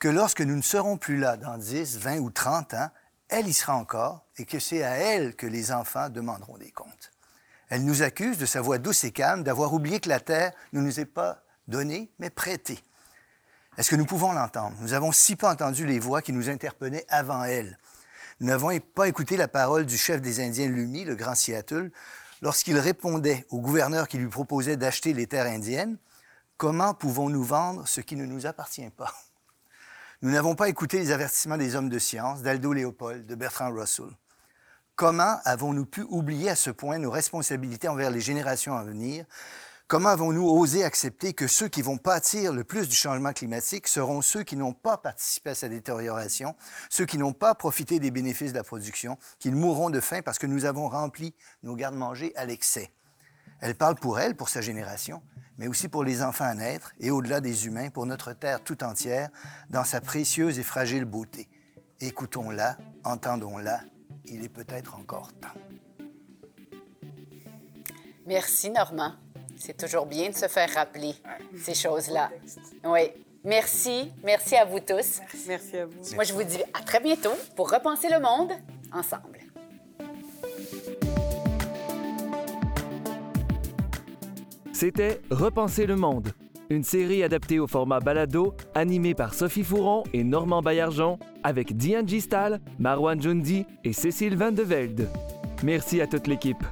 [0.03, 2.91] que lorsque nous ne serons plus là dans 10, 20 ou 30 ans,
[3.29, 7.13] elle y sera encore et que c'est à elle que les enfants demanderont des comptes.
[7.69, 10.81] Elle nous accuse de sa voix douce et calme d'avoir oublié que la terre ne
[10.81, 12.81] nous est pas donnée, mais prêtée.
[13.79, 14.77] Est-ce que nous pouvons l'entendre?
[14.81, 17.79] Nous avons si peu entendu les voix qui nous interpellaient avant elle.
[18.41, 21.93] Nous n'avons pas écouté la parole du chef des Indiens Lumi, le grand Seattle,
[22.41, 25.97] lorsqu'il répondait au gouverneur qui lui proposait d'acheter les terres indiennes.
[26.57, 29.15] Comment pouvons-nous vendre ce qui ne nous appartient pas?
[30.25, 34.07] Nous n'avons pas écouté les avertissements des hommes de science, d'Aldo Léopold, de Bertrand Russell.
[34.95, 39.25] Comment avons-nous pu oublier à ce point nos responsabilités envers les générations à venir?
[39.89, 44.23] Comment avons-nous osé accepter que ceux qui vont pâtir le plus du changement climatique seront
[44.23, 46.55] ceux qui n'ont pas participé à sa détérioration,
[46.89, 50.39] ceux qui n'ont pas profité des bénéfices de la production, qu'ils mourront de faim parce
[50.39, 52.93] que nous avons rempli nos gardes-manger à l'excès?
[53.63, 55.23] Elle parle pour elle, pour sa génération,
[55.57, 58.83] mais aussi pour les enfants à naître et au-delà des humains, pour notre terre tout
[58.83, 59.31] entière,
[59.71, 61.49] dans sa précieuse et fragile beauté.
[62.01, 63.81] Écoutons-la, entendons-la,
[64.25, 65.55] il est peut-être encore temps.
[68.27, 69.13] Merci, Normand.
[69.57, 71.15] C'est toujours bien de se faire rappeler
[71.57, 72.31] ces choses-là.
[72.85, 73.13] Oui.
[73.45, 74.13] Merci.
[74.25, 75.21] Merci à vous tous.
[75.47, 76.15] Merci à vous.
[76.15, 78.53] Moi, je vous dis à très bientôt pour repenser le monde
[78.93, 79.42] ensemble.
[84.83, 86.33] C'était Repenser le monde,
[86.69, 92.09] une série adaptée au format balado, animée par Sophie Fouron et Normand Baillargeon, avec Diane
[92.09, 95.09] Gistal, Marwan Jundi et Cécile Van de Velde.
[95.63, 96.65] Merci à toute l'équipe.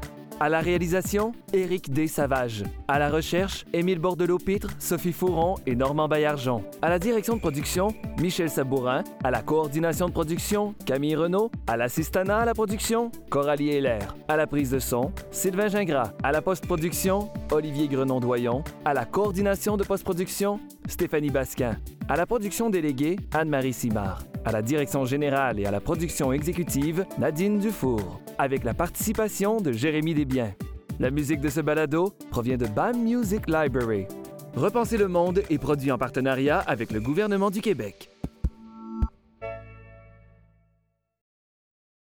[0.42, 2.06] À la réalisation, Éric D.
[2.06, 2.64] Savage.
[2.88, 6.64] À la recherche, Émile Bordelot-Pitre, Sophie Fouron et Normand Baillargeon.
[6.80, 7.88] À la direction de production,
[8.18, 9.04] Michel Sabourin.
[9.22, 11.50] À la coordination de production, Camille Renault.
[11.66, 14.16] À l'assistanat à la production, Coralie Heller.
[14.28, 16.12] À la prise de son, Sylvain Gingras.
[16.22, 18.64] À la post-production, Olivier Grenon-Doyon.
[18.86, 21.76] À la coordination de post-production, Stéphanie Basquin.
[22.08, 24.22] À la production déléguée, Anne-Marie Simard.
[24.42, 28.20] À la direction générale et à la production exécutive, Nadine Dufour.
[28.38, 30.54] Avec la participation de Jérémy Desbiens.
[30.98, 34.06] La musique de ce balado provient de BAM Music Library.
[34.56, 38.09] Repenser le monde est produit en partenariat avec le gouvernement du Québec.